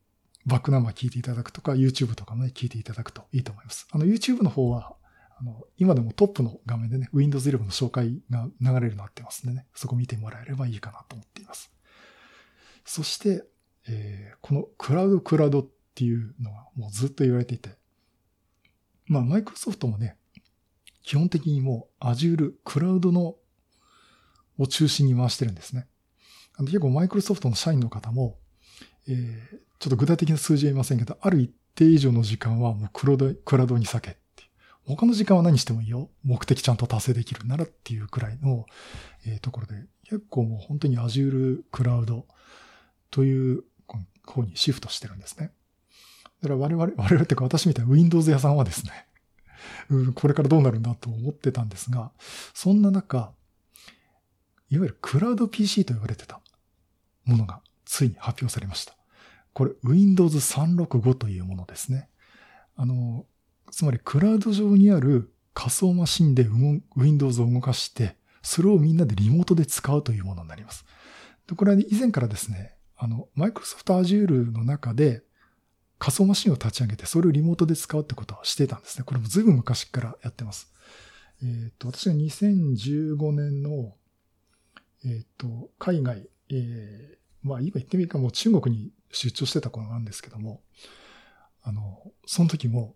[0.46, 3.88] バックナンバー聞いていただくとか、YouTube とかもね、聞いていただくといいと思います。
[3.92, 4.96] あの、YouTube の方は、
[5.40, 11.72] あの、今でもトップの画面でね、Windows 11の紹介が流れるようになってますんでね、そこ見てもらえればいいかなと思っています。
[12.86, 13.46] そして、
[13.88, 17.72] えー、このクラウドクラウドっていうのはもうずっと言われていて、
[19.06, 20.18] まあ、マイクロソフトもね、
[21.04, 23.36] 基本的にもう Azure クラウドの
[24.60, 25.88] を中心に回してるんですね。
[26.60, 28.38] 結構マイクロソフトの社員の方も、
[29.08, 34.20] えー、ちょっと具体的な数字は言いませんけど、ある一定以上の時間はもうクラウドクラウドに避けて
[34.96, 36.10] 他の時間は何してもいいよ。
[36.24, 38.66] 目的ちゃんと達成できるならっていうくらいの、
[39.26, 42.26] えー、ところで、結構もう本当に Azure クラウド
[43.12, 43.64] という
[44.26, 45.52] 方にシフトしてるんですね。
[46.42, 48.92] だから我々、我々ってか私みたいな Windows 屋さんはですね、
[49.90, 52.12] うん、これからどうなるんだと思ってたんですが、
[52.56, 53.32] そんな中、
[54.70, 56.40] いわゆるクラウド PC と言われてた
[57.26, 58.96] ものがついに発表されました。
[59.54, 62.10] これ Windows 365というものですね。
[62.76, 63.26] あの、
[63.72, 66.48] つまりクラウド上にある仮想マシンで
[66.96, 70.86] Windows を動かして、それをみんなでリモートで使うというものになります。
[71.48, 75.24] でこれは以前からですね、あの、Microsoft Azure の中で
[75.98, 79.04] 仮想マシンを立ち上げて、それをリモートで使うってことはしてたんですね。
[79.04, 80.72] これもずいぶん昔からやってます。
[81.42, 83.94] えっ、ー、と、私が2015年の、
[85.06, 90.62] えっ、と、海外、えー、まあ今言ってみるかもう中国に出張してた頃なんですけども、
[91.62, 92.96] あの、その時も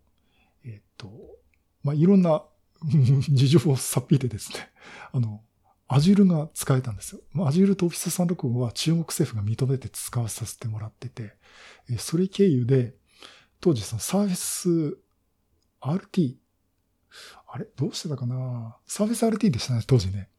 [0.66, 1.10] えっ、と、
[1.84, 2.44] まあ、いろんな
[3.30, 4.72] 事情をさっぴいてですね、
[5.12, 5.44] あの、
[5.88, 7.22] Azure が使えたんですよ。
[7.32, 11.38] まあ、Azure と Office 365は中国政府が認めて使わさせてもらってて、
[11.98, 12.96] それ経由で、
[13.60, 14.98] 当時そのサーフェス
[15.82, 16.38] RT、
[17.48, 17.66] あれ？
[17.76, 18.78] どうしてたかな？
[18.86, 20.30] サーフェス RT でしたね、当時ね。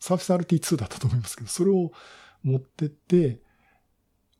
[0.00, 1.92] サーフェス RT2 だったと思いますけど、それを
[2.42, 3.40] 持ってって、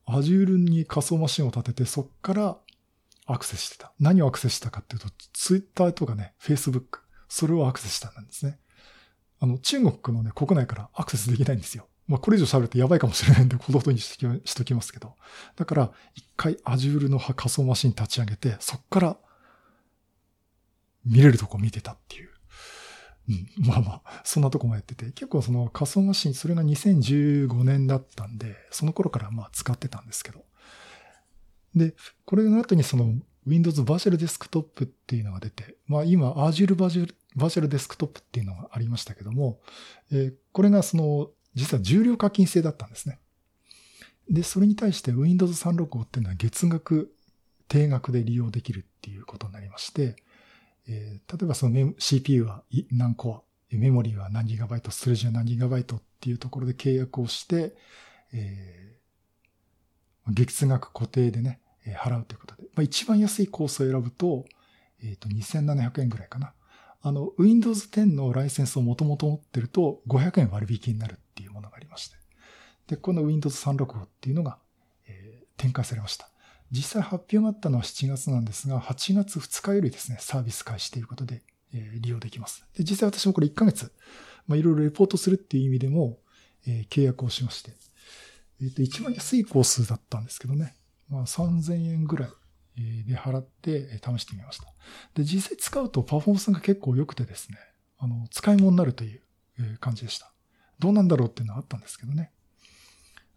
[0.07, 2.57] Azure に仮想マシンを立てて、そっから
[3.25, 3.93] アクセスしてた。
[3.99, 7.01] 何をアクセスしたかっていうと、ツイッターとかね、フェイスブック。
[7.27, 8.59] それをアクセスしたんですね。
[9.39, 11.87] あの、中国のね、国内からアクセスできないんですよ。
[12.07, 14.17] まあ、これ以上喋るとやばいかもしれないんで、ほどとにし
[14.55, 15.15] ときますけど。
[15.55, 19.17] だから、一回 Azure の仮想マシン立ち上げて、そっから
[21.05, 22.31] 見れるとこ見てたっていう。
[23.29, 30.43] うん、まあまあ、そんなとこもやってて、結構その仮想マシン、それが2015年だったんで、その頃からまあ使ってたんですけど、
[31.75, 31.93] で、
[32.25, 33.13] これの後にその
[33.45, 39.59] Windows Virtual Desktop っていうのが出て、まあ今 Azure Virtual Desktop っていうのがありましたけども、
[40.11, 43.19] えー、これがその、実は重量課金制だったんですね。
[44.29, 47.13] で、それに対して Windows 365っていうのは月額、
[47.67, 50.15] 定額で利用できるっていうことになりまして、
[50.89, 57.75] えー、例えばその CPU は何コア、メモリーは何ギガバイト、ストレージは何ギガバイトっていうところで契約をして、
[58.33, 64.45] えー、月額固定でね、払うということで、まあ、一番安いコースを選ぶと、
[65.03, 66.53] えっ、ー、と、2700円ぐらいかな。
[67.01, 72.17] あの、Windows 10のライセンスをもともと持ってると500円割引になるっていうものがありまして。
[72.87, 74.57] で、この Windows 365っていうのが、
[75.07, 76.29] えー、展開されました。
[76.71, 81.41] 実際発表があったのは7月なんですが、8月2日よりですね、サービス開始ということで、
[81.73, 82.65] えー、利用できます。
[82.77, 83.91] で、実際私もこれ1ヶ月、
[84.47, 86.19] まあ、いろいろレポートするっていう意味でも、
[86.67, 87.71] えー、契約をしまして、
[88.61, 90.75] えっ、と、一番安いコースだったんですけどね、
[91.09, 92.29] まあ、3000円ぐらい
[93.05, 94.65] で払って試してみました。
[95.15, 97.57] で、実際使うとパフォーマンスが結構良くてですね、
[97.97, 100.31] あの、使い物になるという感じでした。
[100.79, 102.31] どうなんだろうっていうのはあったんですけどね。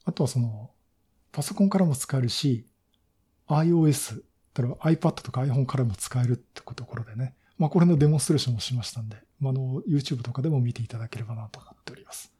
[0.04, 0.70] あとはその、
[1.32, 2.66] パソコンからも使えるし、
[3.58, 4.22] iOS、
[4.56, 12.32] 例えば iPad とか iPhone からも使えるってところでね、まあこれのデモンストレーションをしましたんで、まあ、の、YouTube とかでも見ていただければなと思っております。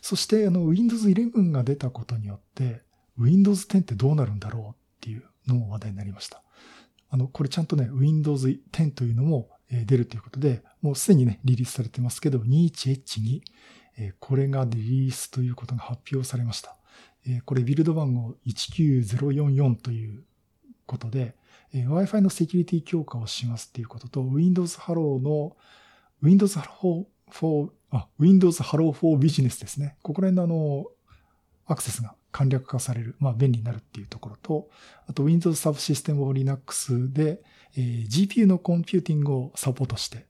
[0.00, 2.82] そして、あの、Windows 11が出たことによって、
[3.18, 6.42] Windows 10ってどうなるんだろうっていうのも話題になりました。
[7.10, 13.42] あの、これちゃんとね、Windows 10というのも出るということで、もうすでにね、リリースされてますけど、21H に、
[14.20, 16.76] これがリリースということが発表されました。
[17.26, 20.24] えこれビルド番号19044という
[20.86, 21.34] ことで、
[21.72, 25.56] Wi-Fi のセキュリティ強化をしますっていうことと、Windows Hello の、
[26.22, 29.96] Windows Hello for, あ、Windows Hello for Business ですね。
[30.02, 30.86] ここら辺のあの、
[31.66, 34.68] アクセスが簡略化される、まあ便利になるっていうところと、
[35.06, 37.42] あと Windows Subsystem of Linux で、
[37.76, 40.26] えー、GPU のコンピューティングをサポートして、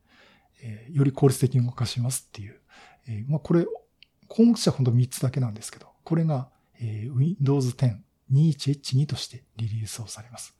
[0.63, 2.61] えー、より効率的に動かしますっていう、
[3.09, 3.67] えー、まあこれ、
[4.29, 6.49] 項目としては本当3つだけなんですけど、これが、
[6.81, 7.97] えー、Windows 10
[8.33, 10.57] 21H2 としてリリースをされます。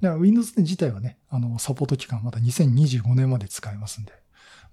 [0.00, 4.12] だから Windows 10自体はね、あの、サポート期間まだ2025年まで使えますんで、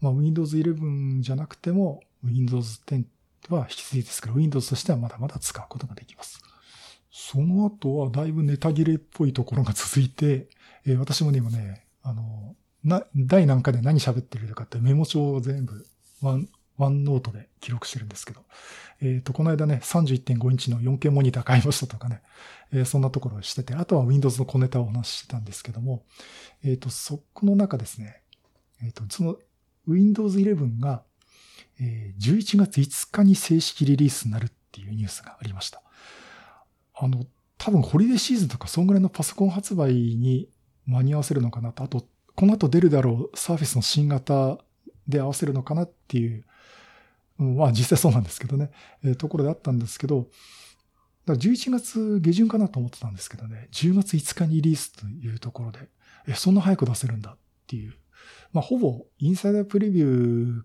[0.01, 3.05] まあ Windows 11じゃなくても Windows 10
[3.49, 6.41] は引き継ぎですから、Windows としてはまだまだ使うことができます。
[7.11, 10.47] その後はだいぶネタ切れっぽいところが続いて、
[10.85, 15.85] えー、私もね、今ね、あの、な、第何回で何喋ってるかってメモ帳を全部
[16.21, 16.47] ワン、
[16.79, 18.41] OneNote で記録してるんですけど、
[19.01, 22.21] えっ、ー、と、この間ね、31.5インチの 4K モニター買いましたとかね、
[22.73, 26.03] えー、そんなところをしてて、あとは Windows の小ネタをお話ししてたんですけども、
[26.63, 28.21] えっ、ー、と、そこの中ですね、
[28.81, 29.37] えっ、と、その
[29.87, 31.03] Windows 11が、
[31.81, 35.81] え11月5日に正式リリースになるっていうニュースがありました。
[36.95, 37.25] あの、
[37.57, 40.49] 多分ホリデーシーズンとかそんぐらいのパソコン発売に
[40.85, 44.57] 間に合わせるのかなと、あと、この後出るだろうサーフェスの新型
[45.07, 46.45] で合わせるのかなっていう
[47.39, 48.71] まあ実際そうなんですけどね、
[49.03, 50.27] えー、ところであったんですけど、
[51.25, 55.89] だから11月下旬かなと思ってたんですけどね、10月5日にリリースというところで、
[56.27, 57.95] え、そんな早く出せるんだっていう。
[58.51, 60.61] まあほぼインサイダープレビュー、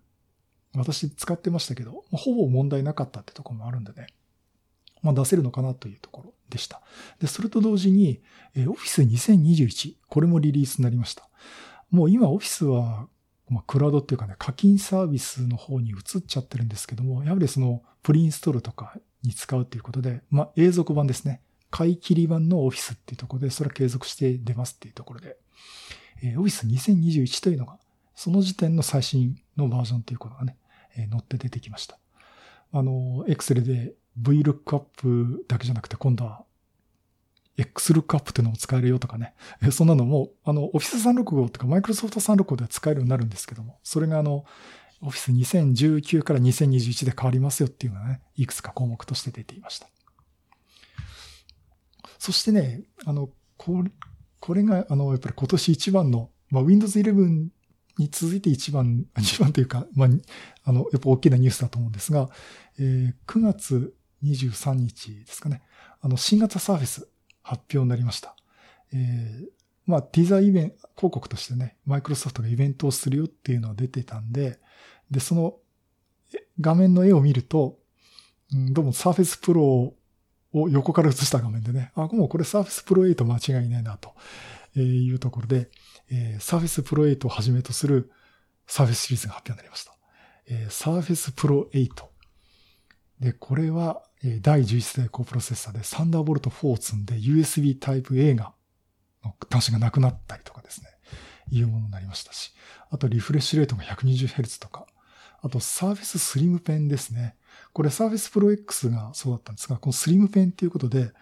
[0.74, 4.08] 私使ってましたけど、まあ、ほぼ問題なかったってとこもあるんでね、
[5.02, 6.82] まあ出せるのかなというところでした。
[7.20, 8.20] で、それと同時に、
[8.54, 11.28] えー、Office 2021、これもリリースになりました。
[11.90, 13.06] もう今 Office は
[13.48, 21.40] まあ、クラウドっていうかね、課金サービスの方に移っちゃってるんですけども、やはりそのプリインストールとかに使うっていうことで、まあ、永続版ですね。
[21.70, 25.36] 買い切り版のオフィスっていうところで、それは継続して出ますっていうところで、
[26.22, 27.78] えー、オフィス2021というのが、
[28.14, 30.56] その時点の最新のバージョンということがね、
[30.96, 31.98] えー、載って出てきました。
[32.72, 36.43] あの、Excel で VLOOKUP だけじゃなくて、今度は
[37.56, 39.34] XLOOKUP っていうのも使えるよとかね。
[39.70, 44.44] そんなのも、あの、Office 365とか Microsoft 365では使えるようになるんですけども、それがあの、
[45.02, 49.88] Office 2019から2021で変わりますよっていうのはね、いくつか項目として出ていました。
[52.18, 53.90] そしてね、あの、これ、
[54.40, 57.48] これが、あの、やっぱり今年一番の、まあ、Windows 11
[57.98, 60.08] に続いて一番、一番というか、まあ、
[60.64, 62.30] あの、やっぱ大きなニュースだと思うんですが、
[62.78, 65.62] えー、9月23日ですかね、
[66.00, 67.08] あの、新型サーフェス
[67.44, 68.34] 発表になりました。
[68.92, 69.46] えー、
[69.86, 74.58] まあ、ティザーイベント、広告としてね、マイクロソフトがイベントをするよっていうのは出てたんで、
[75.10, 75.56] で、その
[76.60, 77.78] 画面の絵を見ると、
[78.52, 79.94] うん、どうも Surface Pro を
[80.52, 84.14] 横から映した画面でね、あ、もうこれ Surface Pro 8間違いないな、と
[84.80, 85.70] いうところで、
[86.10, 88.10] えー、Surface Pro 8をはじめとする
[88.66, 89.94] Surface シリーズが発表になりました。
[90.46, 92.13] えー、Surface Pro 8。
[93.24, 94.02] で、これは、
[94.42, 98.52] 第11世代高プロセッサーでサンダーボルト4を積んで USB Type A が、
[99.24, 100.88] の端子がなくなったりとかですね、
[101.50, 102.52] いうものになりましたし、
[102.90, 104.86] あとリフレッシュレートが 120Hz とか、
[105.40, 107.36] あと Surface Slim Pen ですね。
[107.72, 111.12] これ Surface Pro X がそうだったんですが、この Slim Pen っていうことで、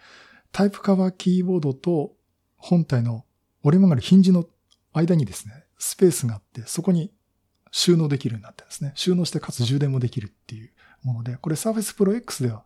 [0.51, 2.17] タイプカバーキーボードと
[2.57, 3.25] 本体の
[3.63, 4.45] 折れ曲がるヒンジの
[4.91, 7.13] 間にですね、スペースがあって、そこに
[7.71, 8.91] 収納できるようになってんですね。
[8.95, 10.72] 収納してかつ充電もできるっていう
[11.03, 12.65] もので、これ Surface Pro X では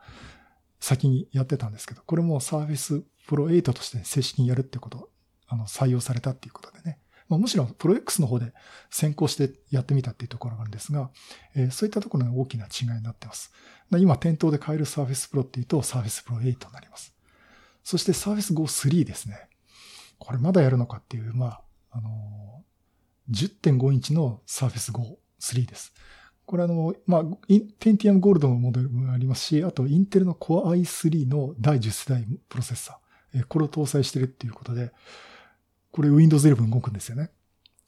[0.80, 5.10] 先にやってたんですけど、これも Surface Pro 8として正式にやるってこと、
[5.48, 7.00] あの、採用されたっていうことでね。
[7.30, 8.54] まあ、むしろ Pro X の方で
[8.90, 11.12] 先行してやってみたっていうところがあるんですが、
[11.56, 13.52] えー、そういったところが大きな違いになってます。
[13.92, 17.14] 今店頭で買える Surface Pro っていうと Surface Pro 8になります。
[17.84, 19.50] そして Surface Go 3ですね。
[20.20, 25.94] これまだやるのかっていう、まあ、あのー、10.5インチの Surface Go 3です。
[26.48, 27.24] これあの、まあ、
[27.78, 33.46] ペンティアムゴールドのモデルもありますし、あとインテルの Core i3 の第10世代プロセッサー。
[33.48, 34.94] これを搭載してるっていうことで、
[35.92, 37.32] これ Windows 11動くんですよね。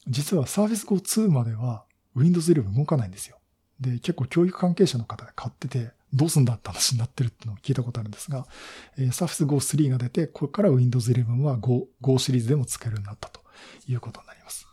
[0.07, 3.37] 実は Surface Go 2までは Windows 11動かないんですよ。
[3.79, 8.45] で、結構教育関係者の方で買ってて、どうすんだって話になってるってのを聞いたことあるんですが、
[8.97, 13.39] えー、Surface Go 3が出て、これから Windows 11は Go, Go シリーズでも使えるようになったと
[13.87, 14.68] いうことになります。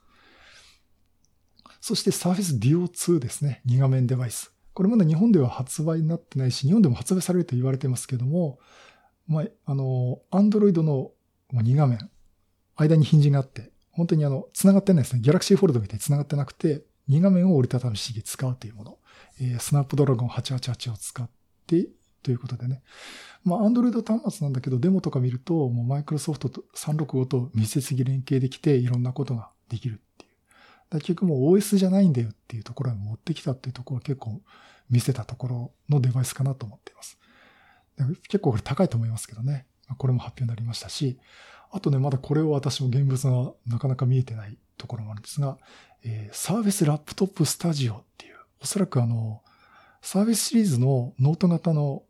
[1.87, 3.63] そして Surface Duo 2ですね。
[3.65, 4.53] 2画面デバイス。
[4.75, 8.59] これまだ日本では発売になってないし、日本でも発売されると言われてますけども、
[9.29, 11.13] まあ、あの、Android の
[11.53, 12.11] 2画面、
[12.75, 15.23] 間にヒンジがあって、本当にあの、繋がってないですね。
[15.23, 18.99] Galaxy Fold みたいに繋がってなくて、2画面を折りたたむ式使うというもの。
[19.41, 21.31] えー、スナップドラゴン888を使っ
[21.69, 21.87] て、
[22.25, 22.83] ということでね。
[23.45, 30.01] まあ、Android 端末なんだけど、デモとか見ると、もう Microsoft 365と密接に連携できて、いろんなことができる
[30.91, 34.41] 結局もう OS じゃないんだよっていうところに持ってきたっていうところを結構
[34.91, 37.19] 見せたところのデバイスかなと思っています。
[38.29, 39.67] 結構これ高いと思いますけどね。
[39.99, 41.19] これも発表になりましたし、
[41.71, 45.59] あとね、まだこれを私も現物がなかなか見えてないところもあるんですが、
[46.05, 49.43] えー、 Surface Laptop Studio っていう、おそらくあの、
[50.03, 52.03] Surface シリーズのノート型の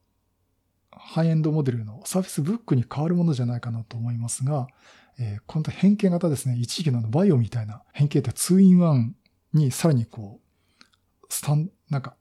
[0.91, 4.66] ハイエンドモデルの Surface Book に変わるものじゃないかなと思いますが、
[5.19, 9.12] えー、この変形型ですね、一時期の VAIO みたいな変形って 2-in-1
[9.55, 12.17] にさらにこう、スタン、なんか、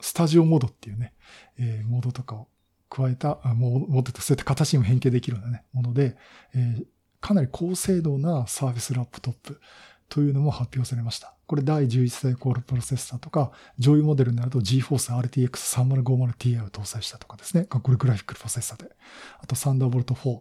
[0.00, 1.14] スタジオモードっていうね、
[1.58, 2.48] えー、モードとかを
[2.88, 6.16] 加えた、もう、持って、そういった形にも変形できるようなね、もので、
[6.54, 6.86] えー、
[7.20, 9.60] かなり高精度なサービスラップトップ
[10.08, 11.34] というのも発表されました。
[11.46, 15.12] これ第11世代コールプロセッサーとか、上位モデルになると GForce
[15.48, 17.64] RTX3050Ti を搭載したとかですね。
[17.64, 18.90] これグラフィックプロセッサーで。
[19.38, 20.40] あとサンダーボルト4。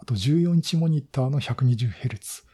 [0.00, 2.46] あと14インチモニターの 120Hz。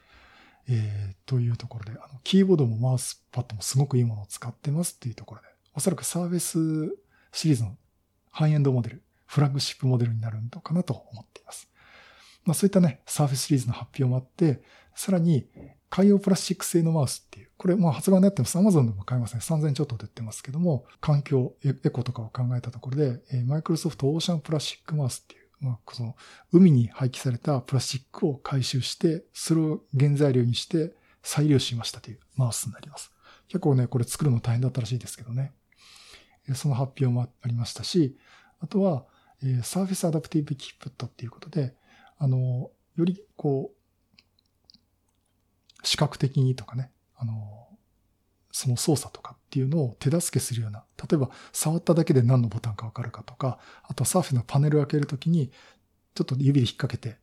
[0.69, 6.97] えー、というところで、あの、キーボードもマウスパッドもすごくいいものを使ってますっていうところで、おそらくサービス
[7.33, 7.77] シリーズの
[8.31, 11.69] ハイエンドモデル、フラッグシップモデルになるのかなと思っています。
[12.45, 14.63] まあそういったね、サーフェスシリーズの発表もあって、
[14.95, 15.47] さらに
[15.91, 18.59] 海洋プラスチック製のマウスっていう、これまあ発売になってます。
[18.59, 19.41] Amazon でも買えますね。
[19.43, 26.17] 3000ちょっとで売ってますけども、環境、エコとかを考えたところで、マイクロソフトオーシャンプラスチックマウスっていう、まあ、その
[26.53, 30.93] 海に廃棄されたプラスチックを回収して、それを原材料にして
[31.23, 33.13] 再利用しましたというマウスになります。
[33.47, 35.53] 結構ね、これ作るの大変だったらしいですけどね。
[36.55, 38.19] その発表もありましたし、
[38.61, 39.07] あとは、
[39.63, 41.75] サーフェスアダプティブキープットっていうことで、
[42.19, 47.69] あの、よりこう、視覚的にとかね、あの、
[48.53, 55.51] その操作とかっていうのを手助けするような、例えば触っただけで何のボタンかわかるかとか、あとサーフェスのパネルを開けるときに、
[56.15, 57.19] ちょっと指で引っ掛けて、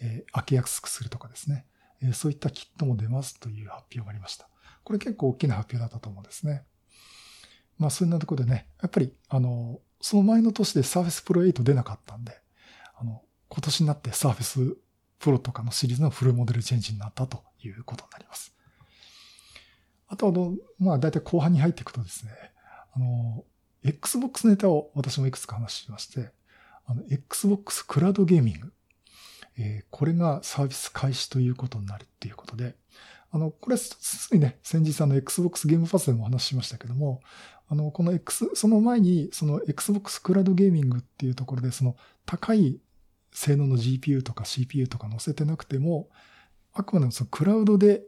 [0.00, 1.64] えー、開けやすくするとかですね、
[2.02, 4.48] えー、そういったキットも出ますという発表がありました。
[4.82, 6.64] これ結構大きな発表だったと思うんですね。
[7.78, 12.40] まあ、そんなところでね、やっぱり、あの、その前の年で Surface Pro 8出なかったんで、
[12.96, 14.76] あの、今年になって Surface
[15.20, 18.52] Pro とかのシリーズのフルモデルチェンジになったということになります。
[20.12, 20.32] あとは、
[20.78, 22.32] まあ、だいたい後半に入っていくとですね、
[22.94, 23.44] あの、
[23.82, 26.32] Xbox ネタを私もいくつか話しまして、
[26.84, 28.72] あの、Xbox クラウドゲーミング。
[29.56, 32.74] えー、これがサービス開始ということになるっていうことで、
[33.30, 37.22] あの、これ、すぐにね、先日あの、Xbox ゲームパスでもお話ししましたけども、
[37.68, 41.96] あの、この X、その前に、その Xbox クラウドゲーミングっていうところで、その
[42.26, 42.80] 高い
[43.32, 46.10] 性能の GPU とか CPU とか載せてなくても、
[46.74, 48.02] あくまでもそのクラウドで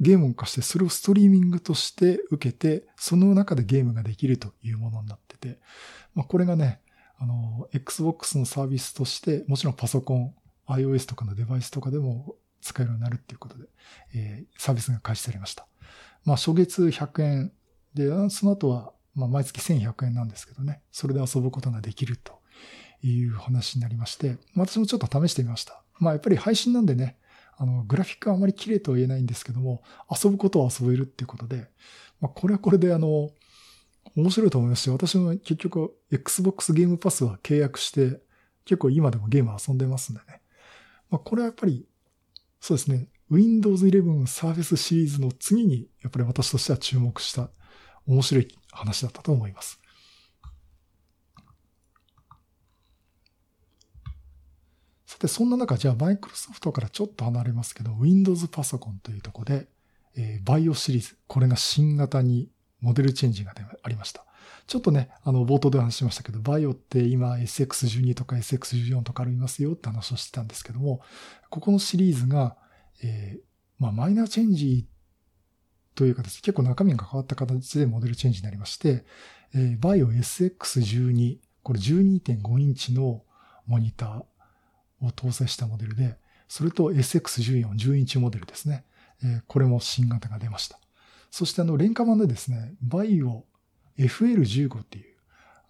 [0.00, 5.58] ゲームを化して、それをストリーミングとして受けて、その中でゲームができるというものになってて、
[6.14, 6.80] まあ、これがね、
[7.18, 10.34] あの、Xbox のサービスとして、もちろんパソコン、
[10.68, 13.66] iOS とかのデバイスとかでも使えるようになるっていうことで、
[14.14, 15.66] えー、サービスが開始されました。
[16.24, 17.52] まあ、初月100円
[17.94, 22.40] で、その後は、まあ、毎月1100円なんですけどね、それで遊ぶことができると
[23.02, 25.82] いう話になりまして、私もちょっと試してみました。
[25.98, 27.16] まあ、やっぱり配信なんでね、
[27.56, 31.68] あの、グラフィックはあまり綺麗とは言えないんですけども、遊ぶことは遊べるっていうことで、
[32.20, 33.30] まあ、これはこれであの、
[34.14, 38.20] 面白いと思いますし、私も結局、Xbox ゲームパスは契約して、
[38.64, 40.40] 結構今でもゲーム遊んでますんでね。
[41.10, 41.86] まあ、これはやっぱり、
[42.60, 47.50] そうですね、Windows 11 Surface シリーズの次に、やっぱり私としては注目した
[48.06, 49.80] 面白い話だったと思います。
[55.16, 59.66] さて、そんな中、じゃあ、マイクロソフトからちょっと離れますけど、Windows パソコンというところで、
[60.14, 62.50] えー、 VAIO シリーズ、これが新型に
[62.82, 64.26] モデルチェンジがありました。
[64.66, 71.00] ちょっとね、あの、冒頭で話しましたけど、 VAIO って今 SX12 とか SX14 とかありますよって話をしてたんですけども、
[71.48, 72.58] ここのシリーズが、
[73.02, 73.42] えー、
[73.78, 74.86] まあ、マイナーチェンジ
[75.94, 79.06] という形結構中身が変わった形でモデルチェンジになりまして、
[79.54, 83.22] えー、 VAIO SX12、これ12.5インチの
[83.66, 84.22] モニター
[85.02, 86.16] を搭載したモデルで、
[86.48, 88.84] それと SX14、10インチモデルですね。
[89.24, 90.78] え、これも新型が出ました。
[91.30, 93.44] そしてあの、廉価版でですね、バイオ
[93.98, 95.16] FL15 っていう、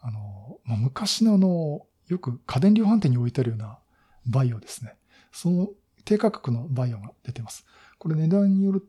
[0.00, 3.78] あの、まあ、昔のあの、よく家電量販店に置いてあるような
[4.26, 4.96] バイオですね。
[5.32, 5.68] その
[6.04, 7.64] 低価格のバイオが出てます。
[7.98, 8.88] これ値段による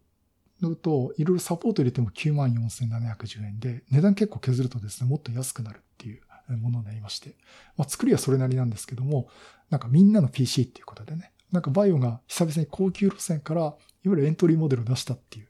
[0.75, 6.21] と、いろいろサポート入れても94,710円で、値段結構削るとですね、もっと安くなるっていう
[6.57, 7.35] ものになりまして、
[7.75, 9.29] まあ、作りはそれなりなんですけども、
[9.69, 15.47] なんかみんなの PC っていうことでね、なんかバイオが久々に高級路線から、いわゆるエントリーモデルを出したっていう、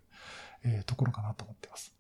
[0.64, 1.94] えー、ところかなと思ってます。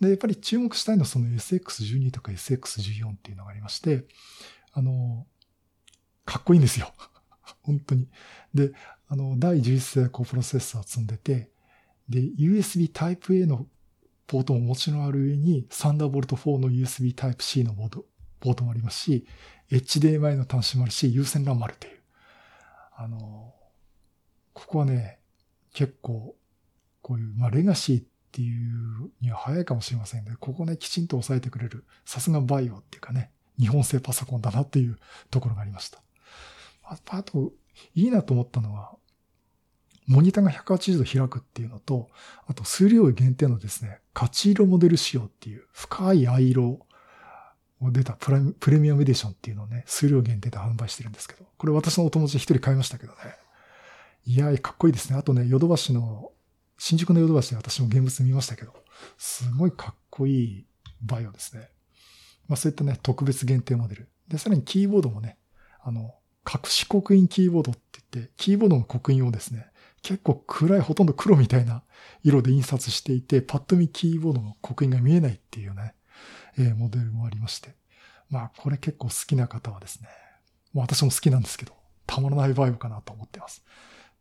[0.00, 4.06] で、やっぱり注目したいのはその SX12 とか SX14 っていうのがありまして、
[4.72, 5.26] あの、
[6.24, 6.92] かっこいいんですよ。
[7.62, 8.08] 本当に。
[8.54, 8.72] で、
[9.08, 11.50] あの、第11世代高プロセッサーを積んでて、
[12.08, 13.66] で、USB Type-A の
[14.26, 19.26] ポートももちろんある上に、Thunderbolt 4の USB Type-C のポートもありますし、
[19.70, 21.98] HDMI の端子もあるし、有線 LAN もあるという。
[22.96, 23.54] あの、
[24.52, 25.18] ここはね、
[25.72, 26.36] 結構、
[27.02, 30.36] こういう、まあ、レガシーっていうには早いかもしれませんね。
[30.38, 31.84] ここね、きちんと押さえてくれる。
[32.04, 34.98] さすがバイオっていうかね、日本製パソコンだなっていう
[35.30, 36.02] ところがありました。
[36.82, 37.52] あと、
[37.94, 38.96] いいなと思ったのは、
[40.06, 42.08] モニターが180度開くっていうのと、
[42.46, 46.80] あと数量限定のですね、勝ち色モデル仕様っていう深い藍色
[47.80, 53.18] 出たプラプレミアムエディションっていうのをね、数量限定で販売してるんですけど、これ私のお友達一人買いましたけどね。
[54.26, 55.18] いやーかっこいいですね。
[55.18, 56.32] あとね、ヨドバシの、
[56.78, 58.74] 新宿のヨドバシで私も現物見ましたけど、
[59.16, 60.66] すごいかっこいい
[61.00, 61.70] バイオですね。
[62.48, 64.08] まあそういったね、特別限定モデル。
[64.28, 65.38] で、さらにキーボードもね、
[65.82, 66.14] あの、
[66.46, 69.66] 隠し刻印キーボードって言って、キーボードの刻印をですね、
[70.02, 71.82] 結構暗い、ほとんど黒みたいな
[72.22, 75.94] 色で印刷していて、パッと見キーボードの刻印が見えないっていうね、
[76.58, 77.74] え、モデルもありまして。
[78.28, 80.08] まあ、これ結構好きな方はですね、
[80.72, 81.72] もう私も好きなんですけど、
[82.06, 83.64] たまらないバイオかなと思ってます。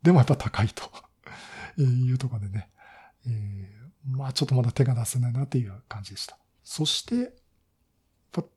[0.01, 0.89] でもやっぱ高いと
[1.81, 2.69] いうところでね、
[3.27, 6.37] えー、まあちょっとまだ手が出せないなっていう感じでした。
[6.63, 7.33] そして、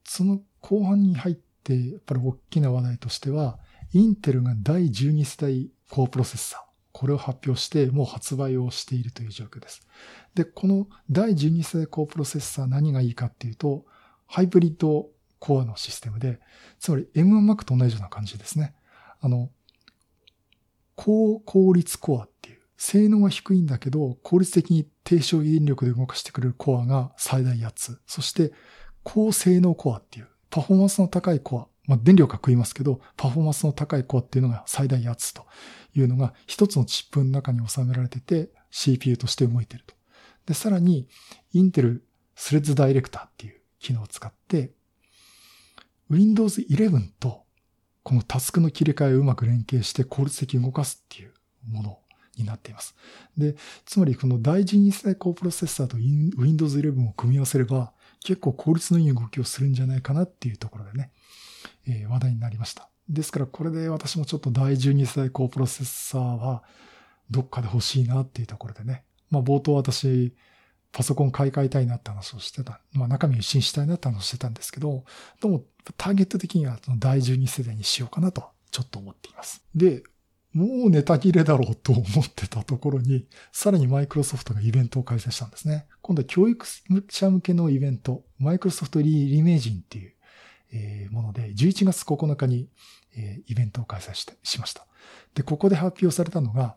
[0.05, 3.59] その後半に入って、やっぱり大きな話題としては、
[3.93, 6.61] インテルが第12世代高プロセッサー、
[7.03, 9.84] これを発表してもう発売をしているという状況です。
[10.36, 13.84] で、この第12世代高プロセッサー何がいいかっていうと、
[14.28, 15.09] ハイブリッド
[15.40, 16.38] コアのシステムで、
[16.78, 18.76] つまり M1Mac と同じような感じですね。
[19.20, 19.50] あの、
[20.94, 28.00] 高効率コアっていう、性能は低いんだけど、効率的に低消費電力で動かしてくれるコアが最大8つ。
[28.07, 28.53] そして、
[29.03, 31.66] 高性能コアっていう、パフォーマンスの高いコア。
[31.88, 35.46] まあ、電力は食いますけど、パフォーマンスの高いコアっていうのが最大8つと
[35.95, 39.95] いうのが、一つのチップの中に収められてて、CPU として動いてると。
[40.47, 41.09] で、さらに、
[41.53, 44.72] インテルスレッズダイレクターっていう機能を使って、
[46.11, 47.43] Windows 11と
[48.03, 51.32] このタスクの切り替えをうまく連携して効率的に動かすっていう
[51.70, 51.99] もの
[52.36, 52.95] になっています。
[53.36, 57.93] で、つまりこの第一次世代高プロセッサーと Windows 11を組み合わせれば
[58.24, 61.12] 結構効率のいい動きをするんじゃないかなっていうところでね、
[61.86, 62.91] えー、話題になりました。
[63.09, 66.62] ですからこれで私もちょっと第12世代高プロセッサーは
[67.30, 69.05] どっかで欲しいなっていうところでね。
[69.30, 70.34] まあ冒頭私
[70.92, 72.80] パソコン買い替えたいなって話をしてた。
[72.92, 75.05] まあ中身を一新したいなって話をしてたんですけど、
[75.40, 75.64] でも
[75.96, 79.64] ターゲット的には第12世代にしようかなとちょっと思っています。
[79.74, 80.03] で、
[80.53, 85.86] もうネタ切れだろうと思ってたところに、さらにマイクロソフトがイベントを開催したんですね。
[86.03, 86.66] 今度は教育
[87.09, 90.14] 者向けのイベント、マイクロソフトリリメージンっていう、
[90.73, 92.68] えもので、11月9日に、
[93.14, 94.87] えイベントを開催して、しました。
[95.35, 96.77] で、ここで発表されたのが、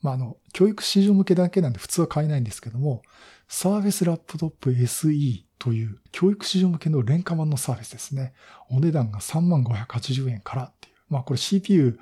[0.00, 3.02] まあ、あの、教育市場向けだけなんで普通は買えないんですけども、
[3.48, 8.32] サーフェスラップトップ SE という教育市場向けの廉価版のサーフェスですね。
[8.70, 10.94] お値段が3580円からっていう。
[11.08, 11.98] まあこれ CPU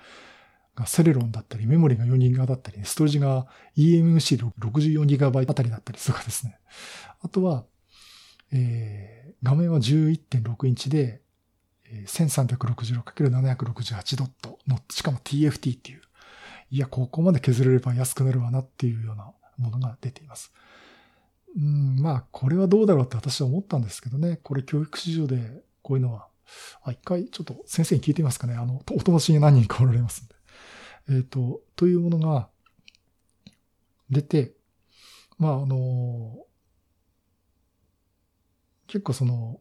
[0.75, 3.47] がセレロンだったり、メモリが 4GB だったり、ストレージが
[3.79, 6.59] eMMC64GB あたりだったりとかですね。
[7.23, 7.65] あとは、
[8.53, 11.23] えー、画面は11.6インチで、
[12.07, 16.03] 1366×768 ドットの、しかも TFT っていう
[16.71, 20.53] いや、ここまで削れれば安くなるわなっていうようなものが出ています。
[21.57, 24.41] うん、まあ、これはどうだろうって私は思ったんですけどね。
[24.43, 26.29] これ教育市場でこういうのは、
[26.83, 28.55] あ、一回ちょっと先生に聞いてみますかね。
[28.55, 30.35] あの、お友達に何人かおられますんで。
[31.09, 32.49] えっ、ー、と、というものが
[34.11, 34.55] 出て、
[35.39, 36.46] まあ、あの、
[38.87, 39.61] 結構その、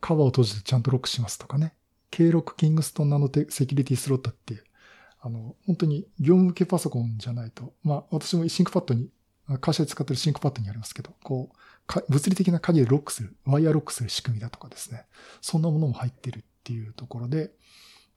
[0.00, 1.74] カバーを閉じてちゃんとロックしますとかね。
[2.10, 4.62] K6 キングストンナノテセキュリティスロットって
[5.26, 9.08] あの、本当に業務向けパソコンじゃないと、まあ私も ThinkPad に、
[9.58, 15.06] 会社で使ってる ThinkPad にありますけど、こう、物理的な鍵でロックする、ワイヤーロックする仕組みだとかですね、
[15.40, 17.52] そんなものも入ってるっていうところで、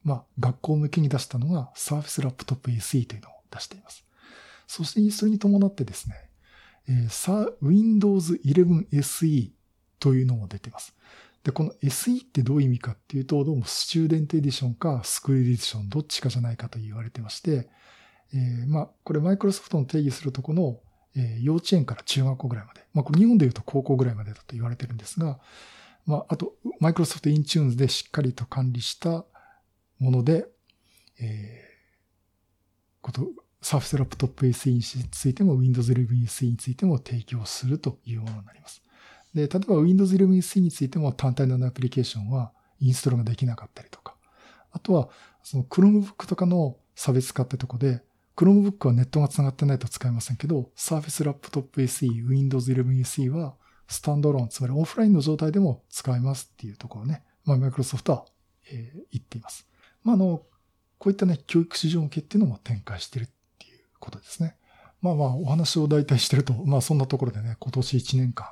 [0.04, 4.04] まあ学校向けに出したのが Surface Laptop SE というのを出しています。
[4.66, 6.14] そしてそれに伴ってですね、
[6.88, 9.50] えー、Windows 11 SE
[9.98, 10.94] というのも出てます。
[11.44, 17.68] で、この SE ってどういう意味かっていうと、どうもスチューデントエディションかスクールエディションどっちかじゃないかと言われてまして、
[18.34, 20.80] えー、まあ、これマイクロソフトの定義するとこの、
[21.16, 25.38] えー、幼稚園から中学校ぐらいまで、まあ、これ日本で言うと高校ぐらいまでだと言われてるんですが、
[26.06, 29.24] まあ、あと、 Microsoft Intune でしっかりと管理した
[29.98, 30.46] もので、
[31.20, 33.28] えー、こと、
[33.60, 38.82] Surface Laptop SE についても Windows 11 SE についても提供するというものになります。
[39.34, 44.16] で、例えば Windows 11についても単体のアプリケーションはインストールができなかったりとか、
[44.70, 45.08] あとは、
[45.42, 48.02] その Chromebook とかの差別化ってとこで、
[48.36, 53.54] Chromebook はネットが繋がってないと使えませんけど、Surface Laptop SE、Windows 11 SE は
[53.88, 58.24] スタンドローン、つまりオフラインの状態でも使えますっていうところね、まあ、マイクロソフトは、
[58.70, 59.66] えー、言っています。
[60.04, 60.42] まあ、あの、
[60.98, 64.56] こういったね、教育市場向けっていうのも展開してるっていうことですね。
[65.00, 68.48] まあまあ、お話を大体してると、まあそんなところでね、今年1年間、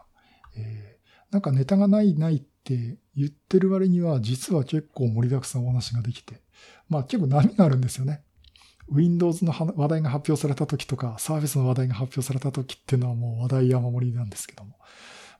[0.56, 6.40] えー、なんかネタがないないって言ってる割には、実は結構盛りだくさんお話ができて、
[6.88, 8.22] まあ結構波があるんですよね。
[8.90, 14.78] Windows の話題が発表された時とか、Surface の話題が発表された時っていうのはもう話題山盛りなんですけども。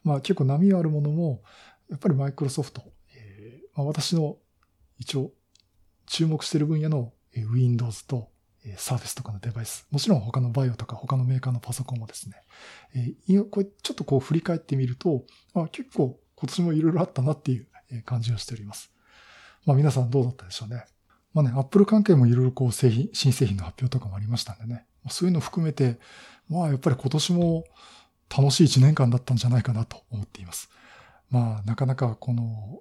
[0.05, 1.43] まあ結構波があるものも、
[1.89, 2.83] やっぱりマイクロソフト、
[3.14, 4.37] えーまあ、私の
[4.99, 5.33] 一応
[6.07, 8.31] 注目してる分野の Windows と
[8.75, 12.37] Surface とかのデバイス、もちろん他のバイオとか他のメーカーのパソコンもですね、
[12.95, 17.67] えー、これちょっとこう振り返ってみると、あ結構今年もいろいろあったなっていう
[18.05, 18.93] 感じをしております。
[19.64, 20.85] まあ皆さんどうだったでしょうね。
[21.33, 24.87] まあね、Apple 関係もいろいろこう製品、新製品の発表とかもありましたんでね。
[25.11, 25.99] そういうのを含めて、
[26.49, 27.64] まあやっぱり今年も
[28.35, 30.71] 楽しい一年間だったんじゃないかなと思っています。
[31.31, 32.81] まあなかなかこの、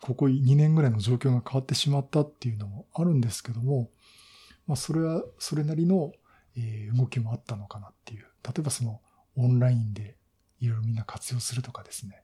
[0.00, 3.90] ここ2年ぐらいの状況が変わってしまったっていうのもあるんですけども、
[4.70, 6.12] まあそれはそれなりの
[6.96, 8.26] 動きもあったのかなっていう。
[8.42, 9.00] 例えばその
[9.36, 10.16] オンラインで
[10.60, 12.22] いろいろみんな活用するとかですね。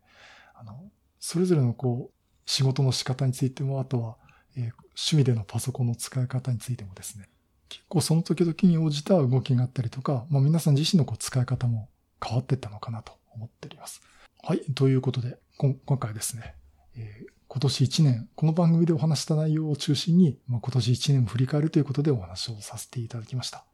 [0.55, 0.91] あの、
[1.21, 4.17] それぞれのこう仕事の仕方についても、あとは
[4.57, 7.29] え、趣味でのパソコンの使い方についてもですね、
[7.69, 11.89] 結構その時々に応じた動きがあったりとか、まあ、皆さん自身のこう使い方も
[12.25, 14.01] 変わっていったのかなと思っております。
[14.43, 14.61] はい。
[14.75, 16.55] ということで、今回ですね、
[16.97, 17.27] えー、
[17.57, 23.65] 今年1年、この番組でお話した内容を中心に、まあ、今年1年を振り返るということでお話をさせていただきました。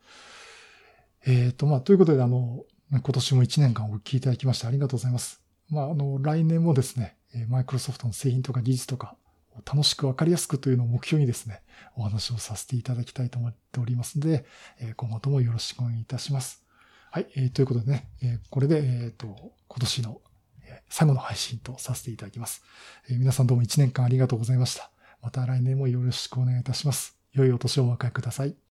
[1.27, 5.43] えっ、ー、と、まあ、ということで、あの、今年も1年間お聞きいただきましてありがとうございます。
[5.69, 7.17] まあ、あの、来年もですね、
[7.49, 9.17] マイクロソフトの製品とか技術とか、
[9.67, 11.65] 楽しくわかりやすくというのを目標にですね、
[11.97, 14.47] お話をさせていただきたいと思っておりますので、
[14.97, 16.63] 今後ともよろしくお願いいたします。
[17.11, 19.27] はい、えー、ということでね、これで、えっ、ー、と、
[19.67, 20.21] 今年の
[20.89, 22.63] 最後の配信とさせていただきます、
[23.09, 23.17] え。
[23.17, 24.91] 皆さんどうも1年間ありがとうございました。
[25.23, 27.17] また来年もよろしくお願いいたします。
[27.33, 28.62] 良いお年をお迎えください。